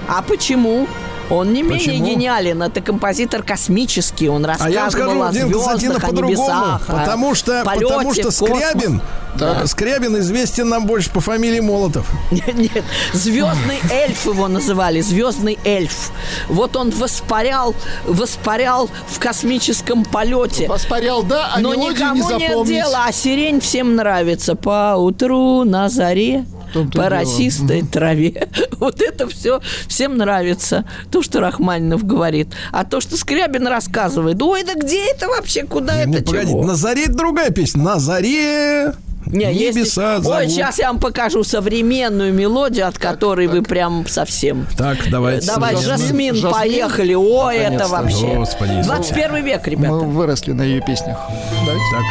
А 0.07 0.21
почему? 0.21 0.87
Он 1.29 1.53
не 1.53 1.61
менее 1.61 1.79
Почему? 1.79 2.05
гениален, 2.07 2.63
это 2.63 2.81
композитор 2.81 3.43
космический, 3.43 4.29
он 4.29 4.45
А 4.45 4.49
рассказывал 4.49 4.73
я 4.73 4.81
вам 4.81 4.91
скажу, 4.91 5.21
о 5.21 5.31
Дин 5.31 5.47
звездах, 5.47 6.03
о 6.03 6.07
по-другому. 6.07 6.29
небесах, 6.31 6.81
Потому 6.87 7.35
что, 7.35 7.63
полете 7.63 7.85
потому 7.85 8.13
что. 8.13 8.31
Скрябин, 8.31 9.01
э, 9.39 9.65
Скрябин 9.67 10.17
известен 10.19 10.69
нам 10.69 10.85
больше 10.87 11.11
по 11.11 11.19
фамилии 11.19 11.59
Молотов. 11.59 12.07
Нет, 12.31 12.55
нет, 12.55 12.83
звездный 13.13 13.79
эльф 13.91 14.25
его 14.25 14.47
называли, 14.47 15.01
звездный 15.01 15.59
эльф. 15.63 16.11
Вот 16.47 16.75
он 16.75 16.89
воспарял, 16.89 17.75
воспарял 18.05 18.89
в 19.07 19.19
космическом 19.19 20.05
полете. 20.05 20.67
Воспарял, 20.67 21.21
да, 21.23 21.51
а 21.55 21.59
Но 21.59 21.73
мелодию 21.73 22.13
не 22.13 22.19
никому 22.21 22.39
нет 22.39 22.67
дела, 22.67 23.05
а 23.07 23.11
сирень 23.11 23.59
всем 23.59 23.95
нравится. 23.95 24.55
По 24.55 24.95
утру 24.97 25.63
на 25.63 25.89
заре, 25.89 26.45
по 26.73 26.83
дело. 26.83 27.09
росистой 27.09 27.81
траве. 27.83 28.47
Вот 28.79 29.01
это 29.01 29.27
все 29.27 29.59
всем 29.87 30.15
нравится. 30.17 30.85
То, 31.11 31.21
что 31.21 31.41
Рахманинов 31.41 32.05
говорит. 32.05 32.47
А 32.71 32.85
то, 32.85 33.01
что 33.01 33.17
Скрябин 33.17 33.67
рассказывает. 33.67 34.41
Ой, 34.41 34.63
да 34.63 34.73
где 34.75 35.11
это 35.11 35.27
вообще? 35.27 35.63
Куда 35.65 35.99
это? 36.01 36.23
погодите, 36.23 36.47
чего? 36.47 36.63
на 36.63 36.75
заре 36.75 37.03
это 37.05 37.13
другая 37.13 37.49
песня. 37.49 37.83
На 37.83 37.99
заре 37.99 38.93
Не, 39.25 39.53
есть- 39.53 39.75
Небеса 39.77 40.15
Ой, 40.17 40.23
зовут. 40.23 40.43
сейчас 40.49 40.79
я 40.79 40.87
вам 40.87 40.99
покажу 40.99 41.43
современную 41.43 42.33
мелодию, 42.33 42.87
от 42.87 42.97
которой 42.97 43.47
вы 43.47 43.61
прям 43.63 44.07
совсем... 44.07 44.65
Так, 44.77 44.97
давайте. 45.11 45.45
Давай, 45.47 45.75
Жасмин. 45.75 45.97
Жасмин, 45.97 46.35
Жасмин. 46.35 46.53
поехали. 46.53 47.13
Ой, 47.15 47.57
это 47.57 47.87
вообще. 47.89 48.35
Господи, 48.35 48.81
21 48.83 49.43
век, 49.43 49.65
Мы 49.65 49.71
ребята. 49.71 49.93
выросли 49.93 50.53
на 50.53 50.61
ее 50.63 50.81
песнях. 50.81 51.17
Давайте. 51.65 51.83
Так, 51.91 52.03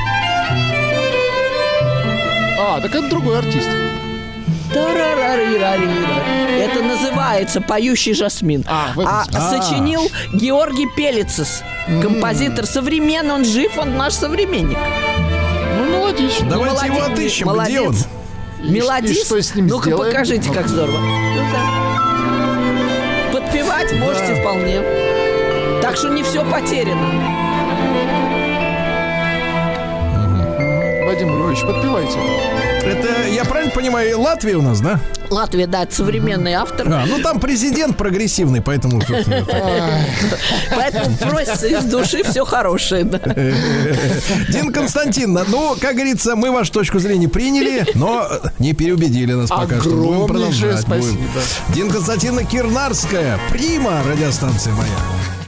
А, 2.60 2.80
так 2.82 2.94
это 2.94 3.08
другой 3.08 3.38
артист. 3.38 3.68
Это 6.60 6.82
называется 6.82 7.60
«Поющий 7.60 8.14
жасмин». 8.14 8.64
А, 8.68 8.92
в 8.94 9.00
этом 9.00 9.14
А 9.14 9.24
смысле. 9.24 9.62
сочинил 9.62 10.02
Георгий 10.34 10.86
Пелицес. 10.96 11.62
Композитор 12.02 12.66
современный, 12.66 13.34
он 13.34 13.44
жив, 13.44 13.76
он 13.78 13.96
наш 13.96 14.12
современник. 14.14 14.76
Ну, 15.78 15.84
мелодично. 16.00 16.48
давайте 16.50 16.86
его 16.86 16.96
молодец, 16.96 17.12
отыщем. 17.18 17.46
молодец. 17.46 17.78
Где 17.78 17.80
он? 17.88 17.96
Мелодист. 18.72 19.20
И 19.20 19.24
что 19.24 19.40
с 19.42 19.54
ним 19.54 19.66
Ну-ка 19.68 19.84
сделаем? 19.84 20.12
покажите, 20.12 20.50
как 20.52 20.68
здорово. 20.68 20.98
Ну-ка. 20.98 21.60
Подпевать 23.32 23.92
можете 23.94 24.34
вполне. 24.40 24.82
Так 25.80 25.96
что 25.96 26.08
не 26.10 26.22
все 26.22 26.44
потеряно. 26.44 27.08
Вадим 31.06 31.28
Львович, 31.38 31.60
подпевайте. 31.62 32.18
Это, 32.82 33.28
я 33.28 33.44
правильно 33.44 33.72
понимаю, 33.72 34.20
Латвия 34.20 34.56
у 34.56 34.62
нас, 34.62 34.80
да? 34.80 35.00
Латвия, 35.30 35.66
да, 35.66 35.82
это 35.82 35.94
современный 35.94 36.54
автор. 36.54 36.88
А, 36.90 37.04
ну 37.06 37.20
там 37.20 37.38
президент 37.40 37.96
прогрессивный, 37.96 38.62
поэтому... 38.62 39.00
Поэтому 40.70 41.16
просится 41.16 41.66
из 41.66 41.84
души 41.84 42.22
все 42.24 42.44
хорошее. 42.44 43.04
да. 43.04 43.18
Дин 44.48 44.72
Константиновна, 44.72 45.44
ну, 45.48 45.76
как 45.80 45.94
говорится, 45.94 46.34
мы 46.36 46.50
вашу 46.50 46.72
точку 46.72 46.98
зрения 46.98 47.28
приняли, 47.28 47.86
но 47.94 48.28
не 48.58 48.72
переубедили 48.72 49.34
нас 49.34 49.50
пока 49.50 49.80
что. 49.80 49.90
Будем 49.90 50.22
Огромнейшее 50.22 50.78
продолжать. 50.78 51.14
Дин 51.74 51.90
Константиновна 51.90 52.44
Кирнарская, 52.44 53.38
прима 53.50 54.02
радиостанции 54.04 54.70
моя. 54.70 54.90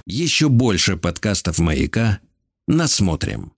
Еще 0.06 0.48
больше 0.48 0.96
подкастов 0.96 1.58
«Маяка» 1.58 2.18
насмотрим. 2.66 3.52